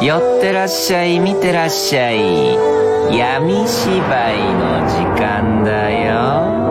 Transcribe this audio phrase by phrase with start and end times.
[0.00, 2.54] 寄ってらっしゃい見てらっしゃい
[3.16, 6.64] 闇芝居の時間だよ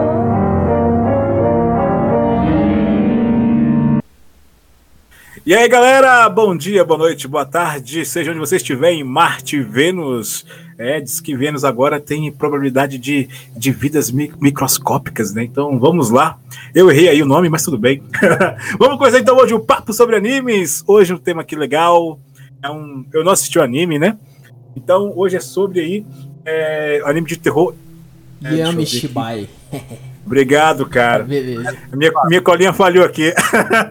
[5.45, 9.61] E aí, galera, bom dia, boa noite, boa tarde, seja onde você estiver, em Marte,
[9.61, 10.45] Vênus.
[10.77, 15.43] É, diz que Vênus agora tem probabilidade de, de vidas mi microscópicas, né?
[15.43, 16.39] Então vamos lá.
[16.73, 18.01] Eu errei aí o nome, mas tudo bem.
[18.79, 20.81] vamos começar então hoje o um papo sobre animes.
[20.87, 22.17] Hoje um tema aqui legal.
[22.62, 24.18] é um, eu não assisti o anime, né?
[24.76, 26.06] Então hoje é sobre aí
[26.44, 27.74] é, anime de terror.
[28.42, 29.48] É, Yami Shibai.
[30.24, 31.24] Obrigado, cara.
[31.24, 31.76] Beleza.
[31.92, 33.32] Minha, minha colinha falhou aqui.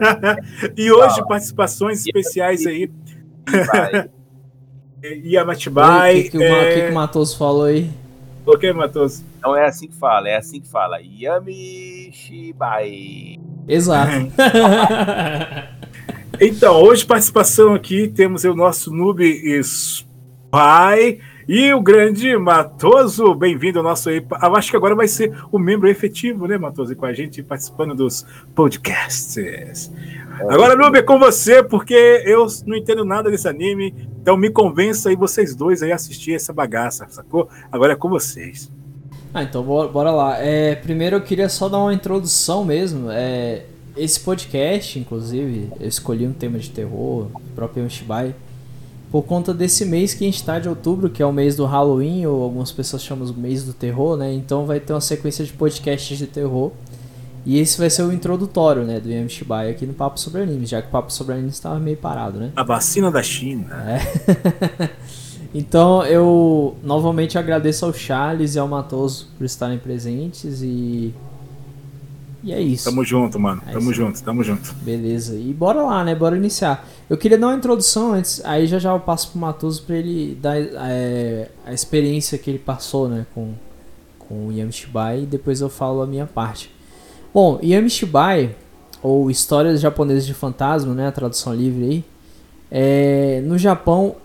[0.78, 2.92] e hoje, participações especiais aí.
[5.26, 6.20] Yamatibai.
[6.20, 6.74] O que, que, é...
[6.74, 7.90] que, que o Matoso falou aí?
[8.46, 9.24] O que, Matoso?
[9.42, 11.00] Não é assim que fala, é assim que fala.
[11.02, 13.40] Yami Shibai.
[13.68, 14.32] Exato.
[16.40, 19.24] então, hoje participação aqui temos o nosso noob
[19.60, 24.24] Spy e o grande Matoso, bem-vindo ao nosso aí.
[24.44, 27.96] Eu acho que agora vai ser o membro efetivo, né, Matoso, com a gente participando
[27.96, 29.92] dos podcasts.
[30.42, 35.10] Agora, Nube, é com você, porque eu não entendo nada desse anime, então me convença
[35.10, 37.50] aí vocês dois aí a assistir essa bagaça, sacou?
[37.72, 38.72] Agora é com vocês.
[39.34, 40.38] Ah, então bora, bora lá.
[40.38, 43.10] É, primeiro eu queria só dar uma introdução mesmo.
[43.10, 43.64] É,
[43.98, 48.36] esse podcast, inclusive, eu escolhi um tema de terror, o próprio Yoshibai
[49.12, 51.66] por conta desse mês que a gente está de outubro, que é o mês do
[51.66, 54.34] Halloween, ou algumas pessoas chamam o mês do terror, né?
[54.34, 56.72] Então vai ter uma sequência de podcasts de terror.
[57.46, 60.70] E esse vai ser o introdutório, né, do Yami Shibai aqui no Papo Sobre Animes,
[60.70, 62.52] já que o Papo Sobre Animes estava meio parado, né?
[62.54, 63.68] A vacina da China.
[63.88, 64.90] É.
[65.56, 71.14] então eu novamente agradeço ao Charles e ao Matoso por estarem presentes e
[72.44, 72.86] e é isso.
[72.86, 73.62] Tamo junto, mano.
[73.68, 74.74] É tamo junto, tamo junto.
[74.76, 75.36] Beleza.
[75.36, 76.14] E bora lá, né?
[76.14, 76.88] Bora iniciar.
[77.10, 80.36] Eu queria dar uma introdução antes, aí já já eu passo pro Matoso pra ele
[80.36, 83.26] dar é, a experiência que ele passou, né?
[83.34, 83.54] Com,
[84.20, 86.72] com o Yamishibai e depois eu falo a minha parte.
[87.34, 88.56] Bom, Yamishibai,
[89.02, 91.08] ou Histórias Japonesas de Fantasma, né?
[91.08, 92.06] A tradução livre aí.
[92.70, 94.16] É, no Japão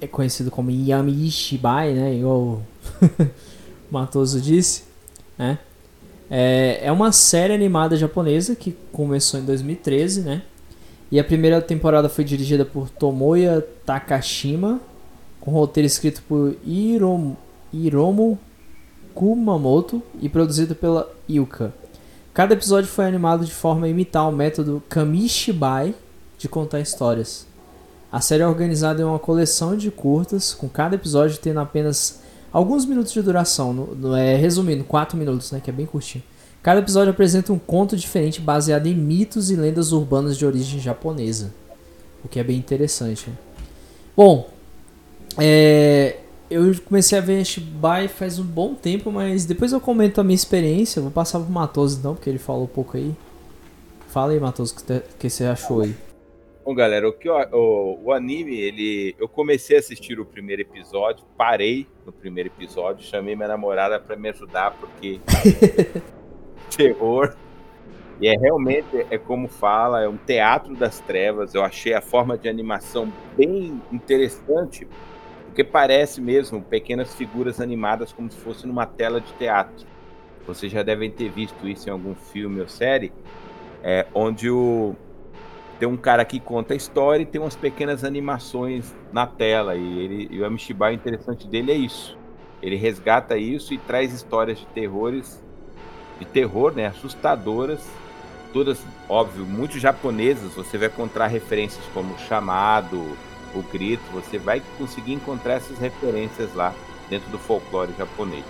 [0.00, 2.14] é conhecido como Yamishibai, né?
[2.14, 2.62] Igual o
[3.90, 4.84] Matoso disse,
[5.38, 5.58] né?
[6.34, 10.40] É, é uma série animada japonesa que começou em 2013, né?
[11.10, 14.80] E a primeira temporada foi dirigida por Tomoya Takashima,
[15.38, 17.36] com roteiro escrito por Hiromu,
[17.70, 18.38] Hiromu
[19.14, 21.70] Kumamoto e produzido pela Yuka.
[22.32, 25.94] Cada episódio foi animado de forma a imitar o método Kamishibai
[26.38, 27.46] de contar histórias.
[28.10, 32.84] A série é organizada em uma coleção de curtas, com cada episódio tendo apenas alguns
[32.84, 36.22] minutos de duração, no, no, é, resumindo, 4 minutos, né, que é bem curtinho.
[36.62, 41.52] Cada episódio apresenta um conto diferente baseado em mitos e lendas urbanas de origem japonesa,
[42.24, 43.30] o que é bem interessante.
[43.30, 43.36] Né?
[44.16, 44.48] Bom,
[45.38, 46.18] é,
[46.48, 50.36] eu comecei a ver Shibai faz um bom tempo, mas depois eu comento a minha
[50.36, 51.00] experiência.
[51.00, 53.14] Vou passar pro Matoso então, porque ele falou um pouco aí.
[54.08, 55.96] Fala aí, Matoso, o que, que você achou aí?
[56.64, 59.16] Bom, galera, o, que eu, o, o, anime, ele.
[59.18, 64.14] Eu comecei a assistir o primeiro episódio, parei no primeiro episódio, chamei minha namorada para
[64.14, 65.20] me ajudar, porque.
[66.76, 67.34] terror.
[68.20, 71.52] E é realmente, é como fala, é um teatro das trevas.
[71.52, 74.86] Eu achei a forma de animação bem interessante,
[75.46, 79.84] porque parece mesmo pequenas figuras animadas como se fosse numa tela de teatro.
[80.46, 83.12] Vocês já devem ter visto isso em algum filme ou série,
[83.82, 84.94] é, onde o,
[85.82, 89.74] tem um cara que conta a história e tem umas pequenas animações na tela.
[89.74, 92.16] E, ele, e o Amishibai, o interessante dele é isso.
[92.62, 95.42] Ele resgata isso e traz histórias de terrores,
[96.20, 97.84] de terror, né, assustadoras,
[98.52, 100.54] todas, óbvio, muito japonesas.
[100.54, 102.98] Você vai encontrar referências como Chamado,
[103.52, 104.04] o Grito.
[104.12, 106.72] Você vai conseguir encontrar essas referências lá
[107.10, 108.44] dentro do folclore japonês.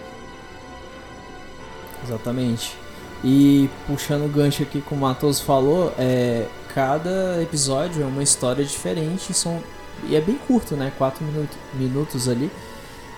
[2.04, 2.76] Exatamente.
[3.24, 8.64] E puxando o gancho aqui como o Matos falou, é, cada episódio é uma história
[8.64, 9.62] diferente são,
[10.04, 10.92] e é bem curto, né?
[10.96, 12.50] 4 minutos, minutos ali.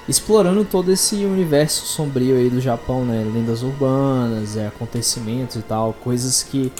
[0.08, 3.24] Explorando todo esse universo sombrio aí do Japão, né?
[3.32, 6.70] Lendas urbanas, é, acontecimentos e tal, coisas que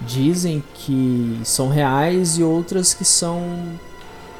[0.00, 3.78] dizem que são reais e outras que são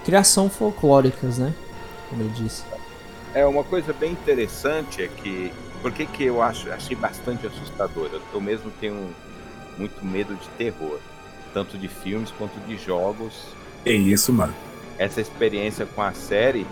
[0.04, 1.52] criação folclóricas, né?
[2.08, 2.62] Como ele disse.
[3.34, 8.08] É uma coisa bem interessante é que por que, que eu acho achei bastante assustador.
[8.32, 9.14] Eu mesmo tenho
[9.76, 10.98] muito medo de terror
[11.52, 13.32] tanto de filmes quanto de jogos.
[13.84, 14.54] É isso, mano.
[14.98, 16.66] Essa experiência com a série,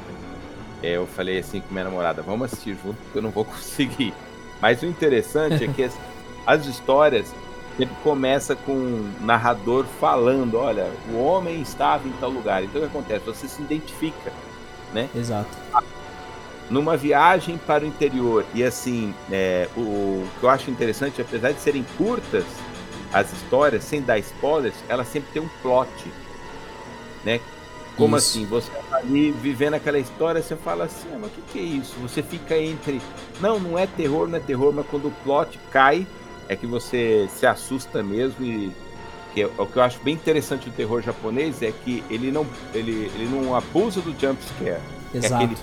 [0.83, 4.15] é, eu falei assim com minha namorada, vamos assistir junto porque eu não vou conseguir.
[4.61, 5.97] Mas o interessante é que as,
[6.47, 7.33] as histórias
[7.77, 12.63] sempre começa com um narrador falando, olha, o homem estava em tal lugar.
[12.63, 13.25] Então o que acontece?
[13.25, 14.33] Você se identifica,
[14.93, 15.09] né?
[15.15, 15.49] Exato.
[16.69, 18.45] Numa viagem para o interior.
[18.55, 22.45] E assim, é, o, o que eu acho interessante, apesar de serem curtas
[23.13, 25.89] as histórias, sem dar spoilers, elas sempre têm um plot,
[27.25, 27.41] né?
[27.97, 28.39] Como Isso.
[28.39, 28.47] assim?
[28.47, 31.63] Você tá ali vivendo aquela história, você fala assim, ah, mas o que, que é
[31.63, 31.95] isso?
[32.01, 33.01] Você fica entre.
[33.41, 36.07] Não, não é terror, não é terror, mas quando o plot cai,
[36.49, 38.73] é que você se assusta mesmo e.
[39.35, 42.45] Que é, o que eu acho bem interessante do terror japonês é que ele não,
[42.75, 44.81] ele, ele não abusa do jump scare,
[45.15, 45.35] é Exato.
[45.35, 45.57] aquele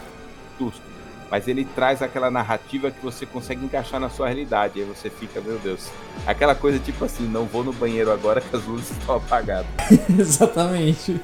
[0.58, 0.82] susto,
[1.30, 4.80] mas ele traz aquela narrativa que você consegue encaixar na sua realidade.
[4.80, 5.90] Aí você fica, meu Deus,
[6.26, 9.68] aquela coisa tipo assim, não vou no banheiro agora que as luzes estão apagadas.
[10.18, 11.20] Exatamente.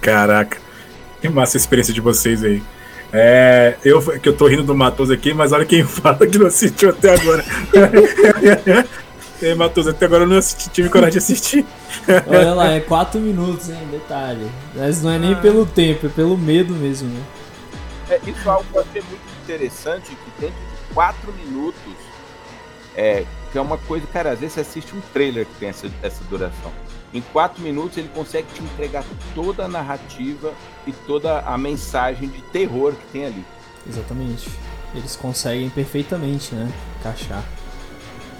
[0.00, 0.58] Caraca,
[1.20, 2.62] que massa a experiência de vocês aí.
[3.12, 6.46] É, eu que eu tô rindo do Matoso aqui, mas olha quem fala que não
[6.46, 7.44] assistiu até agora.
[9.42, 11.66] Ei, Matoso, até agora eu não assisti, tive coragem de assistir.
[12.26, 13.78] Olha lá, é 4 minutos, hein?
[13.90, 14.46] Detalhe.
[14.76, 17.22] Mas não é nem pelo tempo, é pelo medo mesmo, né?
[18.10, 21.94] É, isso é algo que eu achei muito interessante, que dentro de quatro minutos,
[22.96, 25.88] é, que é uma coisa, cara, às vezes você assiste um trailer que tem essa,
[26.02, 26.72] essa duração.
[27.14, 29.04] Em quatro minutos ele consegue te entregar
[29.34, 30.52] toda a narrativa
[30.86, 33.44] e toda a mensagem de terror que tem ali.
[33.88, 34.50] Exatamente.
[34.94, 36.70] Eles conseguem perfeitamente, né?
[36.98, 37.44] Encaixar.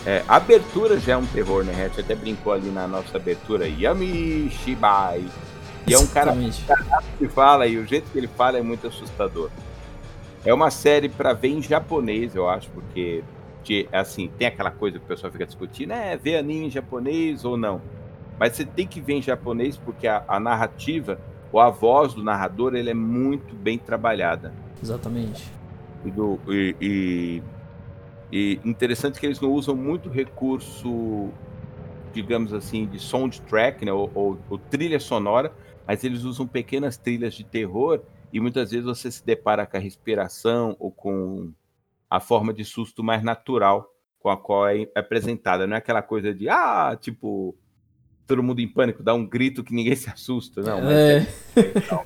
[0.05, 1.73] É, a abertura já é um terror, né?
[1.75, 5.25] A gente até brincou ali na nossa abertura, Yami Shibai.
[5.87, 6.33] E é um cara
[7.19, 9.51] que fala e o jeito que ele fala é muito assustador.
[10.45, 13.23] É uma série pra ver em japonês, eu acho, porque
[13.63, 17.45] de- assim, tem aquela coisa que o pessoal fica discutindo, é ver anime em japonês
[17.45, 17.81] ou não.
[18.39, 21.19] Mas você tem que ver em japonês porque a, a narrativa
[21.53, 24.53] ou a voz do narrador ele é muito bem trabalhada.
[24.83, 25.51] Exatamente.
[26.05, 27.43] E, do- e- e-
[28.33, 31.29] e interessante que eles não usam muito recurso,
[32.15, 35.53] digamos assim, de soundtrack, né, ou, ou- ou trilha sonora,
[35.91, 38.01] mas eles usam pequenas trilhas de terror
[38.33, 41.53] e muitas vezes você se depara com a respiração ou com
[42.09, 45.67] a forma de susto mais natural com a qual é apresentada.
[45.67, 47.57] Não é aquela coisa de, ah, tipo,
[48.31, 50.63] todo mundo em pânico, dá um grito que ninguém se assusta.
[50.63, 51.27] Não, mas é,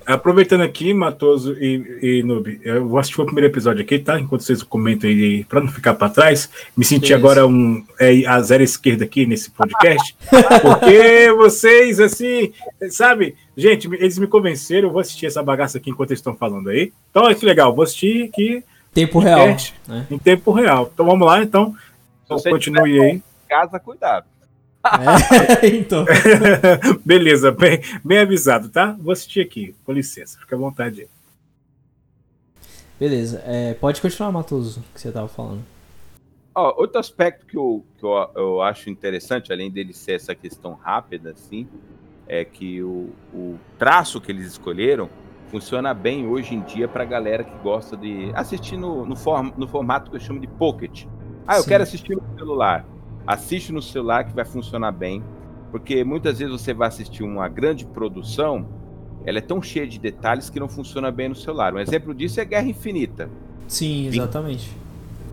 [0.07, 4.19] Aproveitando aqui, Matoso e, e Noob, eu vou assistir o primeiro episódio aqui, tá?
[4.19, 6.49] Enquanto vocês comentam aí, pra não ficar pra trás.
[6.75, 7.15] Me senti Isso.
[7.15, 10.17] agora um é, a zero esquerda aqui nesse podcast,
[10.63, 12.53] porque vocês, assim,
[12.89, 13.37] sabe?
[13.55, 16.93] Gente, eles me convenceram, eu vou assistir essa bagaça aqui enquanto eles estão falando aí.
[17.11, 19.41] Então, olha que legal, vou assistir aqui tempo real.
[19.41, 20.07] podcast Né?
[20.11, 20.91] em tempo real.
[20.93, 21.75] Então vamos lá, então.
[22.25, 23.23] se você Continue aí.
[23.49, 24.34] casa, cuidado.
[24.85, 26.05] É, então.
[27.05, 28.97] Beleza, bem, bem avisado, tá?
[28.99, 31.09] Vou assistir aqui, com licença, fica à vontade aí.
[32.99, 33.43] Beleza.
[33.45, 35.65] É, pode continuar, Matoso, que você tava falando.
[36.55, 40.75] Ó, outro aspecto que, eu, que eu, eu acho interessante, além dele ser essa questão
[40.75, 41.67] rápida, assim,
[42.29, 45.11] é que o, o traço que eles escolheram
[45.49, 49.67] funciona bem hoje em dia pra galera que gosta de assistir no, no, form, no
[49.67, 51.07] formato que eu chamo de pocket.
[51.47, 51.69] Ah, eu Sim.
[51.69, 52.87] quero assistir no celular.
[53.27, 55.23] Assiste no celular que vai funcionar bem,
[55.71, 58.69] porque muitas vezes você vai assistir uma grande produção,
[59.25, 61.75] ela é tão cheia de detalhes que não funciona bem no celular.
[61.75, 63.31] Um exemplo disso é Guerra Infinita.
[63.67, 64.71] Sim, exatamente.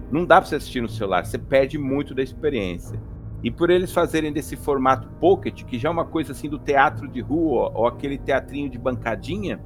[0.09, 2.99] Não dá pra você assistir no celular, você perde muito da experiência.
[3.43, 7.07] E por eles fazerem desse formato pocket, que já é uma coisa assim do teatro
[7.07, 9.59] de rua, ou aquele teatrinho de bancadinha,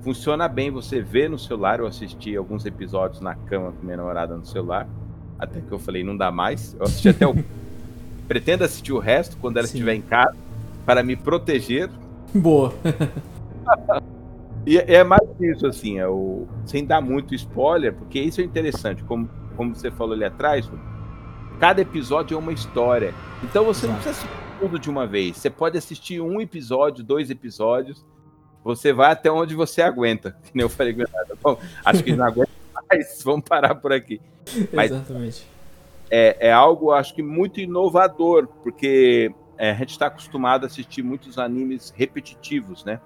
[0.00, 1.80] funciona bem você ver no celular.
[1.80, 4.88] Eu assisti alguns episódios na cama com minha namorada no celular,
[5.38, 6.74] até que eu falei, não dá mais.
[6.78, 7.34] Eu assisti até o.
[8.26, 9.74] Pretendo assistir o resto quando ela Sim.
[9.74, 10.34] estiver em casa,
[10.86, 11.90] para me proteger.
[12.34, 12.72] Boa.
[14.66, 16.46] E é mais isso, assim, é o...
[16.64, 20.70] sem dar muito spoiler, porque isso é interessante, como, como você falou ali atrás,
[21.60, 23.14] cada episódio é uma história.
[23.42, 24.08] Então você não Exato.
[24.08, 25.36] precisa assistir tudo de uma vez.
[25.36, 28.04] Você pode assistir um episódio, dois episódios,
[28.62, 30.34] você vai até onde você aguenta.
[30.44, 30.96] Que nem eu falei.
[31.42, 32.53] Bom, acho que não aguenta
[32.96, 34.20] mais, vamos parar por aqui.
[34.72, 35.46] Mas- Exatamente.
[36.10, 41.02] É, é algo, acho que, muito inovador, porque é, a gente está acostumado a assistir
[41.02, 43.00] muitos animes repetitivos, né?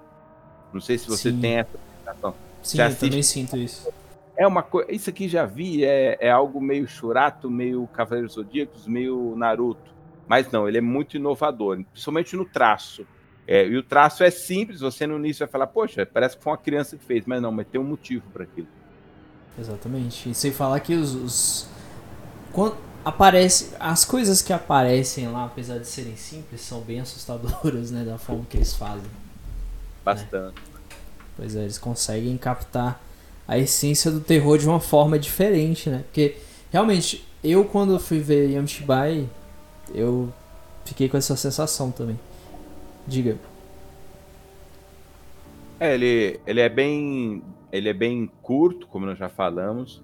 [0.73, 1.39] Não sei se você Sim.
[1.39, 2.31] tem essa sensação.
[2.61, 3.89] Sim, Você eu assiste- também sinto isso.
[4.37, 4.91] É uma coisa.
[4.91, 9.89] Isso aqui já vi, é, é algo meio Churato, meio Cavaleiros Zodíacos, meio Naruto.
[10.27, 13.07] Mas não, ele é muito inovador, principalmente no traço.
[13.47, 16.51] É, e o traço é simples, você no início vai falar, poxa, parece que foi
[16.51, 18.67] uma criança que fez, mas não, mas tem um motivo para aquilo.
[19.57, 20.29] Exatamente.
[20.29, 21.15] E sem falar que os.
[21.15, 21.67] os...
[22.51, 23.71] Quando aparece.
[23.79, 28.03] As coisas que aparecem lá, apesar de serem simples, são bem assustadoras, né?
[28.03, 29.09] Da forma que eles fazem.
[30.03, 30.61] Bastante.
[31.35, 33.01] Pois é, eles conseguem captar
[33.47, 36.03] a essência do terror de uma forma diferente, né?
[36.03, 36.37] Porque
[36.71, 39.27] realmente, eu quando fui ver Yamishibai,
[39.93, 40.31] eu
[40.85, 42.19] fiquei com essa sensação também.
[43.07, 43.37] Diga.
[45.79, 47.41] É, ele, ele é bem.
[47.71, 50.03] Ele é bem curto, como nós já falamos.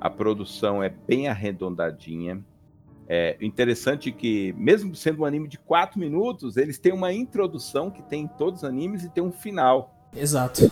[0.00, 2.44] A produção é bem arredondadinha.
[3.08, 8.02] É interessante que, mesmo sendo um anime de 4 minutos, eles têm uma introdução que
[8.02, 9.94] tem em todos os animes e tem um final.
[10.16, 10.70] Exato.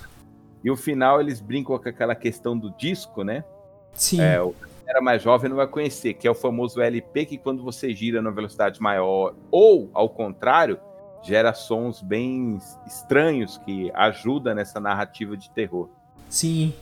[0.62, 3.44] E o final eles brincam com aquela questão do disco, né?
[3.92, 4.20] Sim.
[4.20, 4.54] É, o
[4.90, 8.20] era mais jovem não vai conhecer, que é o famoso LP, que quando você gira
[8.20, 10.80] na velocidade maior, ou ao contrário,
[11.22, 15.88] gera sons bem estranhos que ajuda nessa narrativa de terror.
[16.30, 16.72] Sim.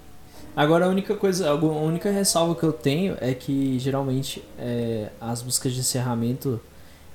[0.55, 5.43] Agora a única coisa, a única ressalva que eu tenho é que geralmente é, as
[5.43, 6.61] músicas de encerramento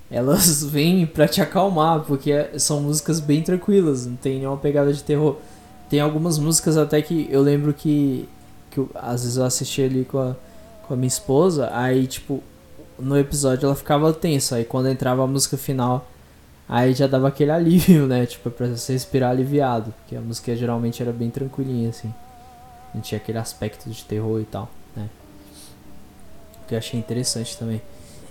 [0.09, 5.03] elas vêm para te acalmar, porque são músicas bem tranquilas, não tem nenhuma pegada de
[5.03, 5.37] terror.
[5.89, 8.27] Tem algumas músicas até que eu lembro que,
[8.71, 10.35] que eu, às vezes eu assisti ali com a,
[10.87, 12.41] com a minha esposa, aí tipo,
[12.97, 16.07] no episódio ela ficava tensa, aí quando entrava a música final,
[16.67, 18.25] aí já dava aquele alívio, né?
[18.25, 22.13] Tipo, pra você respirar aliviado, porque a música geralmente era bem tranquilinha, assim.
[22.93, 25.09] Não tinha aquele aspecto de terror e tal, né?
[26.67, 27.81] Que eu achei interessante também.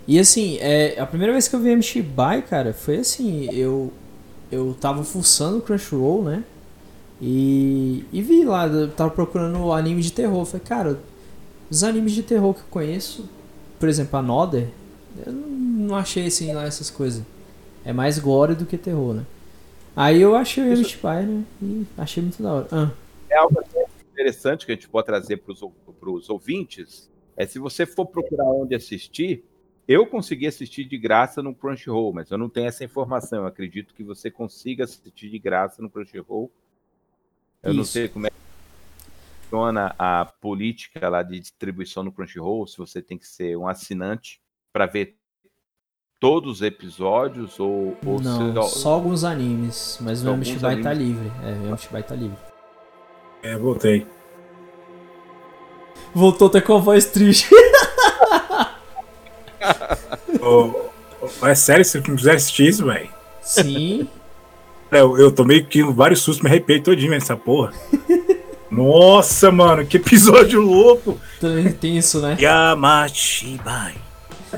[0.07, 3.93] E assim, é, a primeira vez que eu vi MC By, cara, foi assim, eu
[4.51, 6.45] eu tava fuçando o Crunchyroll, né?
[7.21, 10.45] E, e vi lá, eu tava procurando anime de terror.
[10.45, 10.99] Falei, cara,
[11.71, 13.25] os animes de terror que eu conheço,
[13.81, 14.69] por exemplo, Another,
[15.25, 17.23] eu não achei assim lá essas coisas.
[17.85, 19.25] É mais gore do que terror, né?
[19.97, 20.83] Aí eu achei o Isso...
[20.83, 21.45] Spy, né?
[21.63, 22.69] E achei muito da hora.
[22.71, 22.91] Ah.
[23.31, 23.59] É algo
[24.23, 25.53] interessante que a gente pode trazer para
[26.11, 27.11] os ouvintes.
[27.37, 29.45] É se você for procurar onde assistir,
[29.87, 33.41] eu consegui assistir de graça no Crunchyroll, mas eu não tenho essa informação.
[33.41, 36.51] Eu acredito que você consiga assistir de graça no Crunchyroll.
[37.63, 37.77] Eu Isso.
[37.77, 38.31] não sei como é
[39.43, 44.41] funciona a política lá de distribuição no Crunchyroll, se você tem que ser um assinante
[44.73, 45.19] para ver
[46.19, 48.81] todos os episódios ou, ou não, se...
[48.81, 51.31] só alguns animes, mas o Shibai tá livre.
[51.45, 52.52] É, o Shibai tá livre.
[53.43, 54.07] É, voltei.
[56.15, 57.49] Voltou até com a voz triste.
[60.41, 60.73] oh,
[61.41, 63.09] oh, é sério, se não quiser assistir isso, velho?
[63.41, 64.09] Sim.
[64.91, 67.73] Eu, eu tomei vários sustos, me arrepiei todinho nessa porra.
[68.71, 71.19] Nossa, mano, que episódio louco!
[71.81, 72.37] Tem isso, né?
[72.41, 73.95] Yamashibai.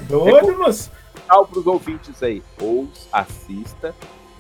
[0.09, 0.91] Doido, moço.
[1.27, 2.43] Tchau pros ouvintes aí.
[2.61, 3.95] Ou assista.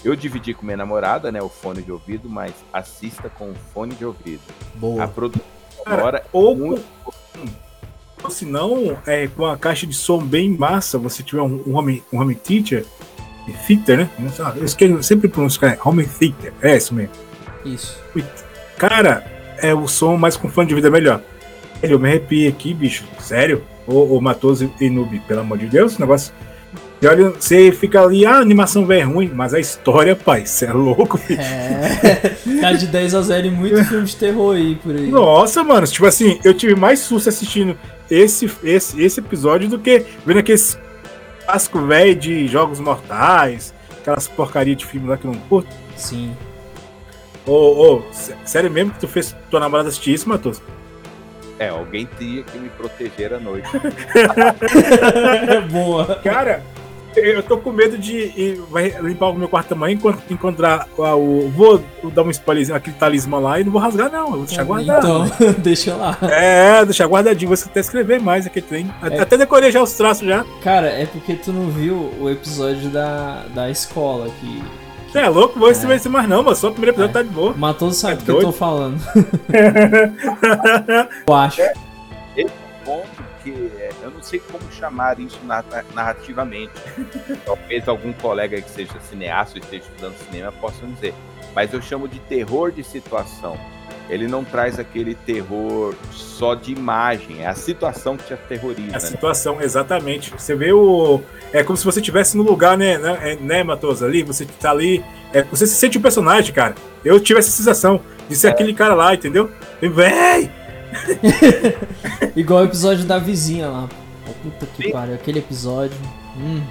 [0.04, 3.94] Eu dividi com minha namorada, né, o fone de ouvido, mas assista com o fone
[3.94, 4.42] de ouvido.
[4.74, 5.04] Boa.
[5.04, 5.42] A produção
[5.86, 6.84] agora é ou muito...
[8.22, 11.76] Ou se não, é, com a caixa de som bem massa, você tiver um, um
[11.76, 12.86] home, um home theater,
[13.66, 14.10] theater, né?
[14.56, 17.12] Eu esqueço, sempre pronuncio, é home theater, é isso mesmo.
[17.64, 17.98] Isso.
[18.78, 19.24] Cara,
[19.58, 21.20] é o som mais com fone de vida melhor.
[21.82, 23.04] Eu me arrepio aqui, bicho.
[23.20, 23.62] Sério?
[23.86, 26.32] Ô, ô Matoso e Noob, pelo amor de Deus, negócio.
[27.02, 30.66] E olha, você fica ali, ah, a animação vai ruim, mas a história, pai, você
[30.66, 31.40] é louco, filho.
[31.40, 35.08] É, tá de 10 a 0 em muito filme de terror aí por aí.
[35.08, 37.76] Nossa, mano, tipo assim, eu tive mais susto assistindo
[38.10, 40.78] esse, esse, esse episódio do que vendo aqueles
[41.44, 45.68] clássico velho de Jogos Mortais, aquelas porcaria de filme lá que eu não curto.
[45.96, 46.34] Sim.
[47.46, 48.02] Ô, ô,
[48.44, 50.62] sério mesmo que tu fez tua namorada assistir isso, Matos?
[51.58, 53.68] É, alguém tinha que me proteger à noite.
[55.70, 56.16] Boa.
[56.16, 56.62] Cara,
[57.16, 59.98] eu tô com medo de ir, vai limpar o meu quarto amanhã
[60.30, 61.48] encontrar o.
[61.48, 64.26] Vou dar um spoilerzinho, aquele talismã lá e não vou rasgar, não.
[64.26, 65.26] Eu vou deixar guardado.
[65.26, 66.16] Então, deixa lá.
[66.22, 67.50] É, deixar guardadinho.
[67.50, 68.90] Você até escrever mais aqui tem.
[69.02, 69.20] É.
[69.20, 70.44] Até decorei já os traços já.
[70.62, 74.62] Cara, é porque tu não viu o episódio da, da escola que
[75.14, 75.96] você é louco, vou esse é.
[75.96, 77.22] ser mais não, mas só o primeiro episódio é.
[77.22, 77.54] tá de boa.
[77.56, 79.00] Matoso sabe é do que eu tô falando.
[81.28, 81.62] eu acho.
[81.62, 81.74] Esse é,
[82.84, 83.13] eu não
[84.24, 85.38] sei como chamar isso
[85.94, 86.72] narrativamente.
[87.44, 91.14] Talvez algum colega que seja cineasta ou esteja estudando cinema possa dizer.
[91.54, 93.58] Mas eu chamo de terror de situação
[94.08, 98.90] ele não traz aquele terror só de imagem, é a situação que te aterroriza.
[98.90, 99.00] A né?
[99.00, 100.30] situação, exatamente.
[100.30, 101.20] Você vê o.
[101.52, 104.70] É como se você estivesse no lugar, né, né, é, né Matoso, ali, você tá
[104.70, 105.02] ali.
[105.32, 106.74] É, você se sente o um personagem, cara.
[107.04, 108.50] Eu tive essa sensação de ser é.
[108.50, 109.50] aquele cara lá, entendeu?
[109.80, 110.50] E, véi!
[112.36, 113.88] Igual o episódio da vizinha lá.
[114.44, 115.96] Puta que pariu, aquele episódio.
[116.36, 116.62] Hum.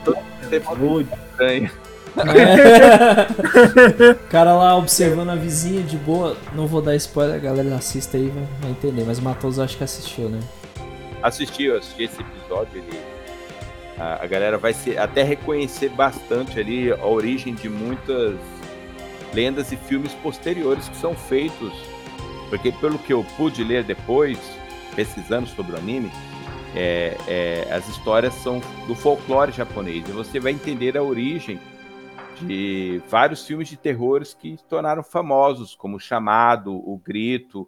[0.77, 1.71] Muito estranho.
[2.15, 3.23] É.
[4.11, 6.37] o cara lá observando a vizinha de boa.
[6.53, 9.03] Não vou dar spoiler, a galera assista aí vai, vai entender.
[9.05, 10.39] Mas Matoso acho que assistiu, né?
[11.23, 12.77] Assistiu, assisti esse episódio.
[12.77, 12.99] Ele,
[13.97, 18.35] a, a galera vai se, até reconhecer bastante ali a origem de muitas
[19.33, 21.73] lendas e filmes posteriores que são feitos.
[22.51, 24.37] Porque pelo que eu pude ler depois,
[24.95, 26.11] pesquisando sobre o anime,
[26.75, 31.59] É, é, as histórias são do folclore japonês e você vai entender a origem
[32.41, 37.67] de vários filmes de terrores que se tornaram famosos, como o Chamado, o Grito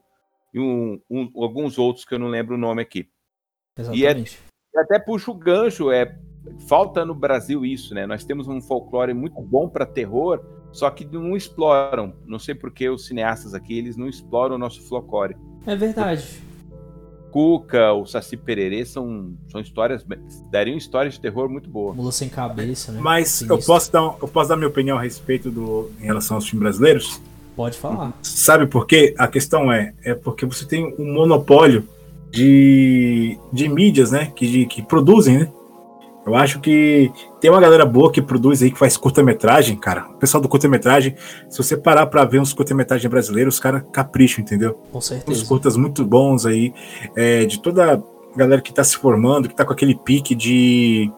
[0.54, 3.08] e um, um, alguns outros que eu não lembro o nome aqui.
[3.78, 4.40] Exatamente.
[4.74, 6.18] E, é, até puxa o gancho, é,
[6.68, 8.06] falta no Brasil isso, né?
[8.06, 12.16] Nós temos um folclore muito bom para terror, só que não exploram.
[12.26, 15.36] Não sei por que os cineastas aqui, eles não exploram o nosso folclore.
[15.66, 16.42] É verdade.
[17.36, 20.06] Cuca, o Saci Pererê são, são histórias,
[20.50, 21.94] dariam histórias de terror muito boas.
[21.94, 23.02] Mula sem cabeça, né?
[23.02, 26.48] Mas eu posso, dar, eu posso dar minha opinião a respeito do, em relação aos
[26.48, 27.22] filmes brasileiros?
[27.54, 28.18] Pode falar.
[28.22, 29.14] Sabe por quê?
[29.18, 31.86] A questão é, é porque você tem um monopólio
[32.32, 34.32] de, de mídias, né?
[34.34, 35.52] Que, de, que produzem, né?
[36.26, 40.08] Eu acho que tem uma galera boa que produz aí, que faz curta-metragem, cara.
[40.10, 41.16] O pessoal do curta-metragem,
[41.48, 44.74] se você parar pra ver uns curta-metragem brasileiros, os caras capricham, entendeu?
[44.92, 45.32] Com certeza.
[45.32, 46.74] Uns curtas muito bons aí,
[47.16, 51.12] é, de toda a galera que tá se formando, que tá com aquele pique de,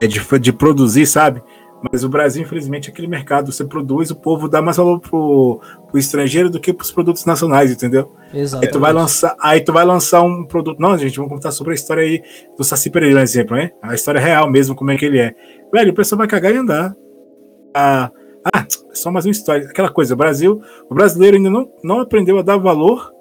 [0.00, 1.42] é, de, de produzir, sabe?
[1.90, 3.50] Mas o Brasil, infelizmente, é aquele mercado.
[3.50, 7.72] Você produz, o povo dá mais valor pro, pro estrangeiro do que pros produtos nacionais,
[7.72, 8.12] entendeu?
[8.34, 8.68] Exatamente.
[8.68, 10.78] Aí tu vai lançar, aí tu vai lançar um produto.
[10.78, 12.22] Não, gente, vamos contar sobre a história aí
[12.56, 13.70] do Saci Pereira, um exemplo, né?
[13.82, 15.34] A história real mesmo, como é que ele é.
[15.72, 16.94] Velho, o pessoal vai cagar e andar.
[17.74, 18.10] Ah,
[18.54, 19.66] ah, só mais uma história.
[19.68, 23.12] Aquela coisa, o Brasil, o brasileiro ainda não, não aprendeu a dar valor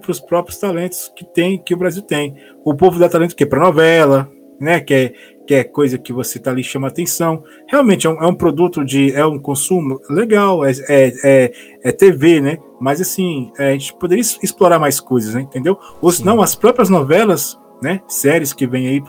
[0.00, 2.36] para os próprios talentos que tem, que o Brasil tem.
[2.64, 4.80] O povo dá talento que para novela, né?
[4.80, 5.12] Que é,
[5.48, 7.42] que é coisa que você tá ali chama atenção.
[7.66, 9.14] Realmente é um, é um produto de.
[9.14, 11.52] é um consumo legal, é, é, é,
[11.84, 12.58] é TV, né?
[12.78, 15.40] Mas assim, é, a gente poderia explorar mais coisas, né?
[15.40, 15.78] entendeu?
[16.02, 17.58] Ou senão as próprias novelas.
[17.80, 19.00] Né, séries que vem aí,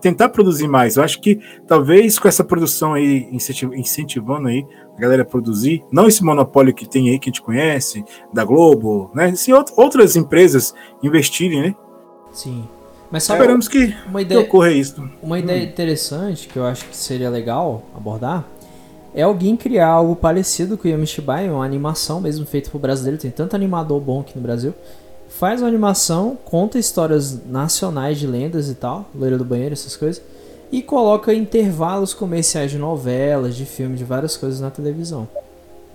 [0.00, 0.94] tentar produzir mais.
[0.94, 4.64] Eu acho que talvez com essa produção aí, incentivando aí
[4.96, 8.44] a galera a produzir, não esse monopólio que tem aí que a gente conhece, da
[8.44, 9.30] Globo, né?
[9.30, 10.72] Assim, outras empresas
[11.02, 11.74] investirem, né?
[12.30, 12.62] Sim.
[13.12, 15.06] Mas só esperamos que, uma ideia, que ocorra isso.
[15.22, 15.68] Uma ideia hum.
[15.68, 18.48] interessante que eu acho que seria legal abordar
[19.14, 23.20] é alguém criar algo parecido com o Yamishibai, uma animação mesmo feita por brasileiro.
[23.20, 24.72] Tem tanto animador bom aqui no Brasil.
[25.28, 30.22] Faz uma animação, conta histórias nacionais de lendas e tal, loira do banheiro, essas coisas,
[30.70, 35.28] e coloca intervalos comerciais de novelas, de filme, de várias coisas na televisão.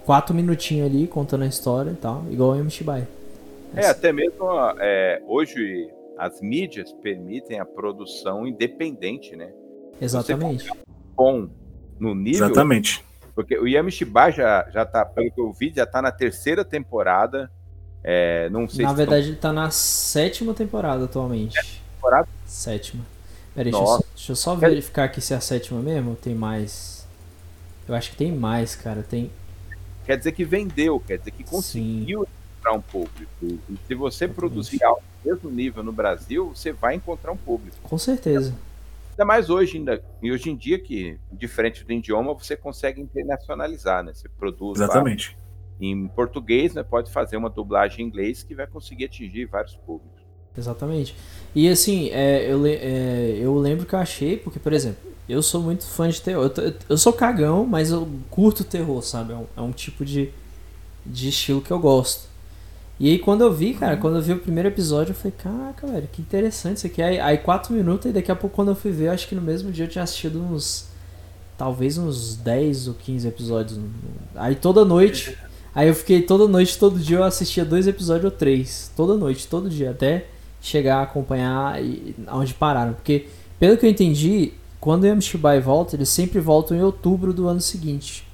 [0.05, 3.07] Quatro minutinhos ali contando a história e tal, igual o Yamishibai.
[3.75, 4.45] É, até mesmo
[4.79, 9.51] é, hoje as mídias permitem a produção independente, né?
[10.01, 10.69] Exatamente.
[11.15, 11.49] bom
[11.99, 12.45] no nível.
[12.45, 13.03] Exatamente.
[13.33, 17.51] Porque o Yamishiba já, já tá, pelo que eu vi, já tá na terceira temporada.
[18.03, 19.31] É, não sei na se verdade, estão...
[19.31, 21.53] ele tá na sétima temporada atualmente.
[21.53, 22.27] Sétima temporada?
[22.45, 23.05] Sétima.
[23.53, 26.35] Peraí, deixa eu, deixa eu, só verificar aqui se é a sétima mesmo ou tem
[26.35, 27.07] mais.
[27.87, 29.03] Eu acho que tem mais, cara.
[29.03, 29.31] Tem.
[30.05, 32.27] Quer dizer que vendeu, quer dizer que conseguiu Sim.
[32.59, 33.29] encontrar um público.
[33.41, 34.35] E se você Exatamente.
[34.35, 37.77] produzir algo mesmo nível no Brasil, você vai encontrar um público.
[37.83, 38.55] Com certeza.
[39.11, 44.03] Ainda mais hoje, ainda, e hoje em dia, que diferente do idioma, você consegue internacionalizar,
[44.03, 44.13] né?
[44.13, 45.31] Você produz Exatamente.
[45.31, 45.47] Lá,
[45.79, 46.83] em português, né?
[46.83, 50.21] Pode fazer uma dublagem em inglês que vai conseguir atingir vários públicos.
[50.57, 51.15] Exatamente.
[51.53, 55.61] E assim, é, eu, é, eu lembro que eu achei, porque, por exemplo, eu sou
[55.61, 56.51] muito fã de terror.
[56.57, 59.33] Eu, eu sou cagão, mas eu curto terror, sabe?
[59.33, 60.31] É um, é um tipo de,
[61.05, 62.26] de estilo que eu gosto.
[62.99, 65.85] E aí quando eu vi, cara, quando eu vi o primeiro episódio, eu falei, caraca,
[65.85, 67.01] velho, que interessante isso aqui.
[67.01, 69.41] Aí, aí quatro minutos e daqui a pouco quando eu fui ver, acho que no
[69.41, 70.87] mesmo dia eu tinha assistido uns.
[71.57, 73.79] Talvez uns 10 ou 15 episódios.
[74.35, 75.37] Aí toda noite.
[75.73, 78.91] Aí eu fiquei toda noite, todo dia eu assistia dois episódios ou três.
[78.95, 79.91] Toda noite, todo dia.
[79.91, 80.27] Até
[80.61, 82.93] chegar a acompanhar e, onde pararam.
[82.93, 83.27] Porque,
[83.59, 87.61] pelo que eu entendi, quando o Yamishibai volta, eles sempre voltam em outubro do ano
[87.61, 88.27] seguinte.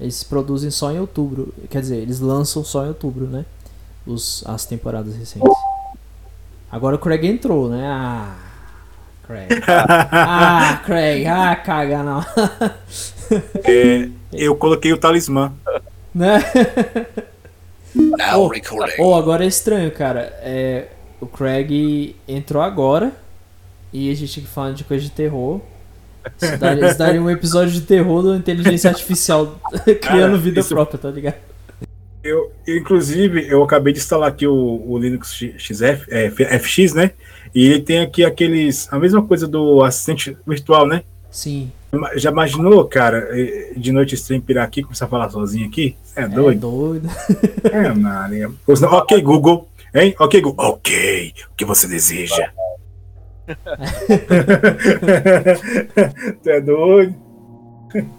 [0.00, 1.52] Eles produzem só em outubro.
[1.70, 3.44] Quer dizer, eles lançam só em outubro, né?
[4.06, 5.50] Os, as temporadas recentes.
[6.70, 7.86] Agora o Craig entrou, né?
[7.86, 8.34] Ah,
[9.26, 9.48] Craig.
[9.66, 11.26] Ah, Craig.
[11.26, 12.24] Ah, caga não.
[13.64, 15.52] É, eu coloquei o talismã.
[16.14, 16.38] Né?
[18.36, 18.50] oh,
[18.98, 20.32] oh, agora é estranho, cara.
[20.40, 20.88] É,
[21.20, 23.12] o Craig entrou agora
[23.92, 25.60] e a gente falando de coisa de terror.
[26.40, 29.58] Isso daria, isso daria um episódio de terror da inteligência artificial
[30.00, 30.74] criando vida isso...
[30.74, 31.36] própria, tá ligado?
[32.24, 37.10] Eu, eu, inclusive, eu acabei de instalar aqui o, o Linux XF, é, FX, né?
[37.54, 38.90] E ele tem aqui aqueles.
[38.90, 41.02] A mesma coisa do assistente virtual, né?
[41.30, 41.70] Sim.
[42.16, 43.28] Já imaginou, cara,
[43.76, 45.96] de noite stream pirar aqui, começar a falar sozinho aqui?
[46.16, 46.56] É doido.
[46.56, 47.08] É doido.
[47.70, 48.50] é, Maria.
[48.66, 49.68] Ok, Google.
[49.94, 50.14] Hein?
[50.18, 50.64] Ok, Google.
[50.66, 51.34] Ok.
[51.52, 52.50] O que você deseja?
[56.42, 57.14] tu é doido?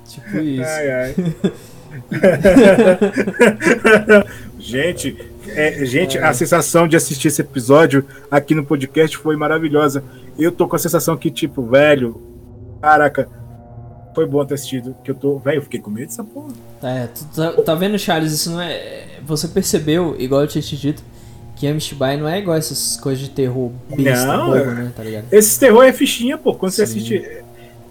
[0.05, 0.63] Tipo isso.
[0.63, 1.15] Ai, ai.
[4.57, 5.15] Gente,
[5.49, 10.03] é, gente, a sensação de assistir esse episódio aqui no podcast foi maravilhosa.
[10.39, 12.19] Eu tô com a sensação que, tipo, velho,
[12.81, 13.29] caraca,
[14.15, 14.95] foi bom ter assistido.
[15.03, 16.51] Que eu tô, velho, eu fiquei com medo dessa porra.
[16.81, 18.31] É, tá, tá vendo, Charles?
[18.31, 19.19] Isso não é.
[19.23, 21.03] Você percebeu, igual eu tinha te dito,
[21.55, 24.73] que Amishibai não é igual essas coisas de terror besta, Não, bobo, é.
[24.73, 24.91] né?
[24.95, 25.25] Tá ligado?
[25.31, 26.55] Esse terror é fichinha, pô.
[26.55, 26.97] Quando você Sim.
[26.97, 27.43] assiste.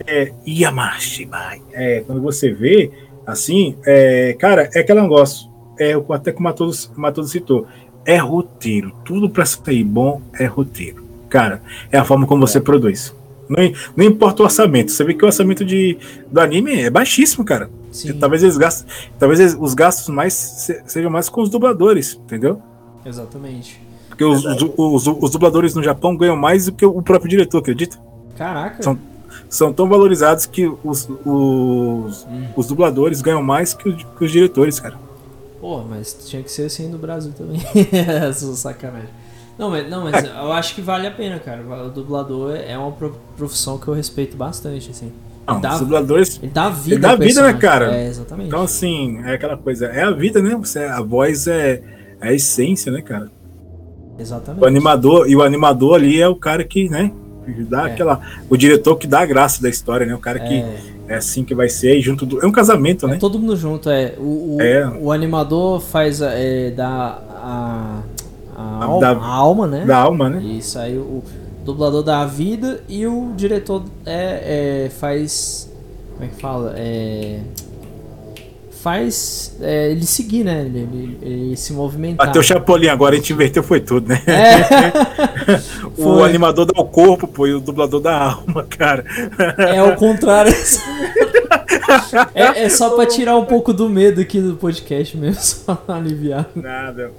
[0.06, 1.62] É, Yamashibai.
[1.72, 2.90] É, quando você vê,
[3.26, 5.48] assim, é, cara, é aquele negócio.
[5.78, 7.66] É, até que o Matoso, o Matoso citou.
[8.04, 8.92] É roteiro.
[9.04, 11.02] Tudo pra sair bom é roteiro.
[11.28, 13.14] Cara, é a forma como você produz.
[13.48, 13.58] Não,
[13.96, 14.92] não importa o orçamento.
[14.92, 15.98] Você vê que o orçamento de,
[16.30, 17.68] do anime é baixíssimo, cara.
[17.90, 18.86] Sim, Talvez eles gastem.
[19.18, 22.60] Talvez eles- os gastos mais se- sejam mais com os dubladores, entendeu?
[23.04, 23.80] exatamente.
[24.08, 27.58] Porque os, os, os- os dubladores no Japão ganham mais do que o próprio diretor,
[27.58, 27.98] acredita?
[28.36, 28.82] Caraca.
[28.82, 28.98] São-
[29.54, 32.44] São tão valorizados que os, os, Hum.
[32.56, 34.96] os dubladores ganham mais que, os- que os diretores, cara.
[35.60, 37.60] Pô, mas tinha que ser assim no Brasil também.
[37.92, 39.08] Essa sacanagem.
[39.56, 41.62] Não, mas, não, mas eu acho que vale a pena, cara.
[41.86, 45.12] O dublador é uma pro- profissão que eu respeito bastante, assim.
[45.46, 46.40] Não, Dá- os dubladores.
[46.42, 47.94] Ele dá vida Ele dá vida, né, cara?
[47.96, 48.48] É, exatamente.
[48.48, 49.86] Então, assim, é aquela coisa.
[49.86, 50.56] É a vida, né?
[50.56, 51.80] Você, a voz é,
[52.20, 53.30] é a essência, né, cara?
[54.18, 54.62] exatamente.
[54.62, 57.12] O animador, e o animador ali é o cara que, né?
[57.68, 57.92] Dá É.
[57.92, 58.20] aquela.
[58.48, 60.14] O diretor que dá a graça da história, né?
[60.14, 60.76] O cara que É,
[61.08, 62.42] é assim que vai ser, junto do.
[62.42, 63.16] É um casamento, é né?
[63.18, 64.14] todo mundo junto, é.
[64.18, 64.86] O, o, É.
[65.00, 68.00] o animador faz é, dá a,
[68.56, 69.84] a, al- Da- a alma, né?
[69.84, 70.42] Da alma, né?
[70.42, 71.22] Isso aí o
[71.64, 75.70] dublador dá a vida e o diretor é, é, faz.
[76.14, 76.74] Como é que fala?
[76.76, 77.40] É,
[78.84, 80.60] faz é, ele seguir, né?
[80.60, 82.26] Ele, ele- ele se movimentar.
[82.26, 84.22] Bateu o Chapolin agora, a gente inverteu, foi tudo, né?
[84.26, 85.56] É,
[85.96, 86.28] O Foi.
[86.28, 89.04] animador dá o corpo, pô, e o dublador dá a alma, cara.
[89.72, 90.52] é o contrário.
[92.34, 95.96] É, é só pra tirar um pouco do medo aqui do podcast mesmo, só pra
[95.96, 96.48] aliviar.
[96.54, 97.10] Nada.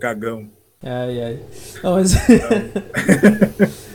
[0.00, 0.46] Cagão.
[0.82, 1.38] Ai, ai.
[1.82, 2.14] Não, mas.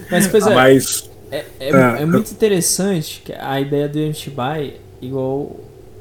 [0.10, 0.56] mas, pois é.
[0.56, 1.10] Mas.
[1.32, 5.58] É, é, Ah, é muito interessante que a ideia do Amishibai, igual,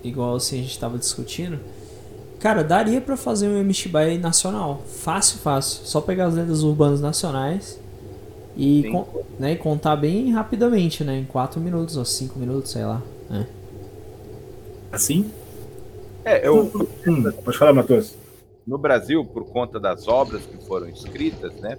[0.09, 1.59] igual assim a gente tava discutindo.
[2.39, 4.83] Cara, daria pra fazer um Amishibai nacional.
[4.87, 5.87] Fácil, fácil.
[5.87, 7.79] Só pegar as lendas urbanas nacionais
[8.57, 9.07] e, con-
[9.39, 11.19] né, e contar bem rapidamente, né?
[11.19, 13.03] Em 4 minutos ou 5 minutos, sei lá.
[13.31, 13.47] né?
[14.93, 15.31] Assim?
[16.25, 16.71] É, eu,
[17.07, 18.15] Hum, pode falar, Matheus.
[18.67, 21.79] no Brasil, por conta das obras que foram escritas, né,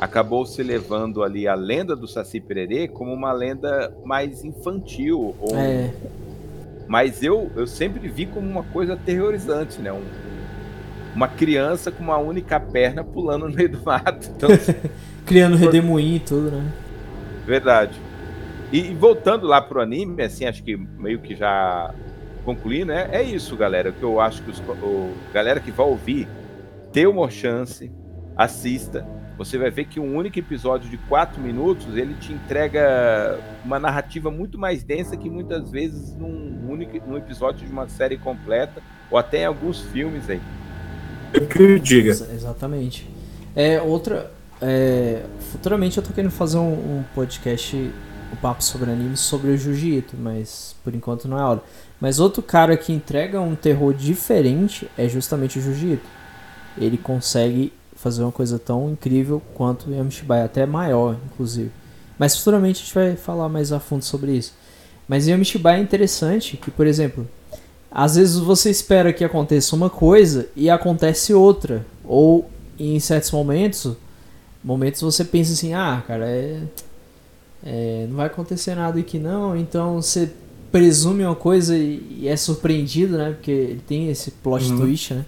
[0.00, 5.34] acabou se levando ali a lenda do Saci Pererê como uma lenda mais infantil.
[5.40, 5.54] Ou...
[5.56, 5.92] É,
[6.86, 9.92] Mas eu, eu sempre vi como uma coisa aterrorizante, né?
[9.92, 10.10] Um-
[11.14, 14.28] uma criança com uma única perna pulando no meio do mato.
[14.36, 14.60] Então,
[15.24, 16.74] criando redemoinho e tudo, né?
[17.44, 18.04] verdade.
[18.72, 21.94] E, e voltando lá pro anime, assim, acho que meio que já
[22.44, 23.08] concluí, né?
[23.12, 23.92] É isso, galera.
[23.92, 26.28] Que eu acho que os, o, galera que vai ouvir,
[26.92, 27.92] dê uma chance,
[28.36, 29.06] assista.
[29.36, 34.30] Você vai ver que um único episódio de quatro minutos ele te entrega uma narrativa
[34.30, 39.18] muito mais densa que muitas vezes num único num episódio de uma série completa ou
[39.18, 40.40] até em alguns filmes aí.
[41.32, 42.10] Eu que eu diga.
[42.10, 43.08] Exa- Exatamente.
[43.56, 44.30] É, outra.
[44.62, 47.76] é, futuramente eu tô querendo fazer um, um podcast,
[48.32, 51.62] um papo sobre anime sobre o Jiu-Jitsu, mas por enquanto não é a hora.
[52.00, 56.06] Mas outro cara que entrega um terror diferente é justamente o Jiu-Jitsu.
[56.78, 57.72] Ele consegue
[58.04, 61.70] fazer uma coisa tão incrível quanto Yamishibai, até maior, inclusive.
[62.18, 64.52] Mas futuramente a gente vai falar mais a fundo sobre isso.
[65.08, 67.26] Mas Yamishibai é interessante que, por exemplo,
[67.90, 71.84] às vezes você espera que aconteça uma coisa e acontece outra.
[72.04, 73.96] Ou em certos momentos,
[74.62, 76.60] momentos você pensa assim, ah, cara, é,
[77.64, 79.56] é, não vai acontecer nada aqui não.
[79.56, 80.30] Então você
[80.70, 83.30] presume uma coisa e, e é surpreendido, né?
[83.30, 84.78] Porque ele tem esse plot Uhum.
[84.78, 85.24] twist, né?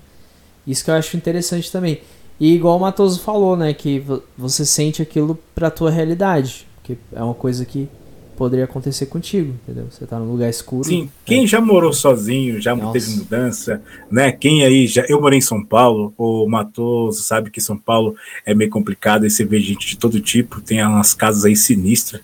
[0.66, 2.00] Isso que eu acho interessante também.
[2.38, 3.72] E igual o Matoso falou, né?
[3.72, 6.66] Que vo- você sente aquilo pra tua realidade.
[6.82, 7.88] Que é uma coisa que
[8.36, 9.86] poderia acontecer contigo, entendeu?
[9.90, 10.84] Você tá num lugar escuro.
[10.84, 12.92] Sim, quem já morou sozinho, já Nossa.
[12.92, 14.30] teve mudança, né?
[14.30, 15.02] Quem aí já.
[15.08, 19.30] Eu morei em São Paulo, o Matoso sabe que São Paulo é meio complicado, aí
[19.30, 22.20] você vê gente de todo tipo, tem umas casas aí sinistras.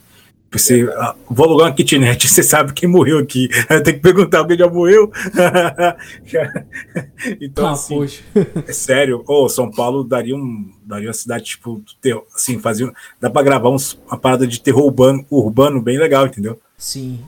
[0.52, 3.48] Você, ah, vou alugar uma kitnet, você sabe quem morreu aqui.
[3.84, 5.10] Tem que perguntar alguém já morreu.
[6.24, 6.52] Já-
[7.40, 8.22] então, Ah, assim, poxa.
[8.66, 13.30] é sério, ô, São Paulo daria um daria uma cidade tipo terror, assim, fazia, dá
[13.30, 16.60] pra gravar uns, uma parada de terror urbano, urbano bem legal, entendeu?
[16.76, 17.20] Sim.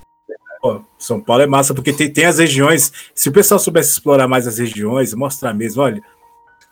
[0.61, 2.93] Pô, São Paulo é massa porque tem, tem as regiões.
[3.15, 6.03] Se o pessoal soubesse explorar mais as regiões, mostrar mesmo, olha,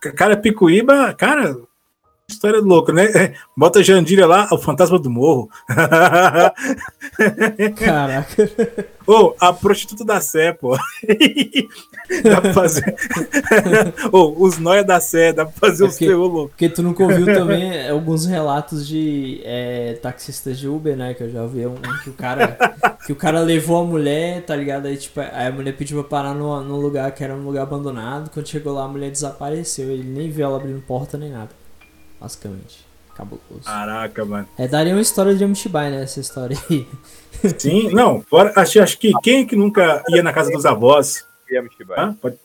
[0.00, 1.56] ca- cara, Picuíba, cara,
[2.32, 3.34] História louca, né?
[3.56, 5.48] Bota Jandira lá, o fantasma do morro.
[7.76, 8.50] Caraca.
[9.06, 10.76] Ô, a prostituta da Sé, pô.
[12.22, 12.94] dá pra fazer.
[14.12, 16.48] Ô, os noia da Sé, dá pra fazer É os teor louco.
[16.50, 21.14] Porque tu nunca ouviu também alguns relatos de é, taxistas de Uber, né?
[21.14, 22.56] Que eu já ouvi um, que o cara
[23.04, 24.86] que o cara levou a mulher, tá ligado?
[24.86, 28.30] Aí, tipo, aí a mulher pediu pra parar no lugar que era um lugar abandonado.
[28.30, 29.90] Quando chegou lá, a mulher desapareceu.
[29.90, 31.61] Ele nem viu ela abrindo porta nem nada.
[32.22, 32.86] Basicamente.
[33.16, 33.64] Cabuloso.
[33.64, 34.48] Caraca, mano.
[34.56, 36.02] É, daria uma história de Amityville, né?
[36.04, 36.86] Essa história aí.
[37.58, 41.26] Sim, não, fora, acho, acho que quem que nunca ia na casa dos avós?
[41.98, 42.14] Hã?
[42.14, 42.38] Pode-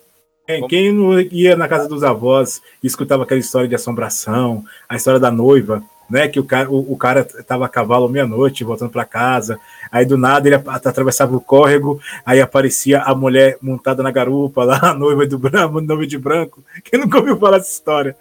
[0.45, 4.95] Quem, quem não ia na casa dos avós e escutava aquela história de assombração, a
[4.95, 6.27] história da noiva, né?
[6.27, 9.59] Que o cara, o, o cara tava a cavalo meia-noite voltando para casa,
[9.91, 14.63] aí do nada ele at- atravessava o córrego, aí aparecia a mulher montada na garupa
[14.63, 16.63] lá, a noiva do branco, noiva de branco.
[16.83, 18.15] Quem nunca ouviu falar dessa história?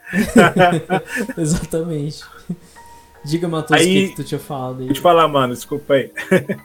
[1.37, 2.25] Exatamente.
[3.25, 4.87] Diga, Matheus, o que, que tu tinha falado aí?
[4.87, 6.13] Deixa eu te falar, mano, desculpa aí.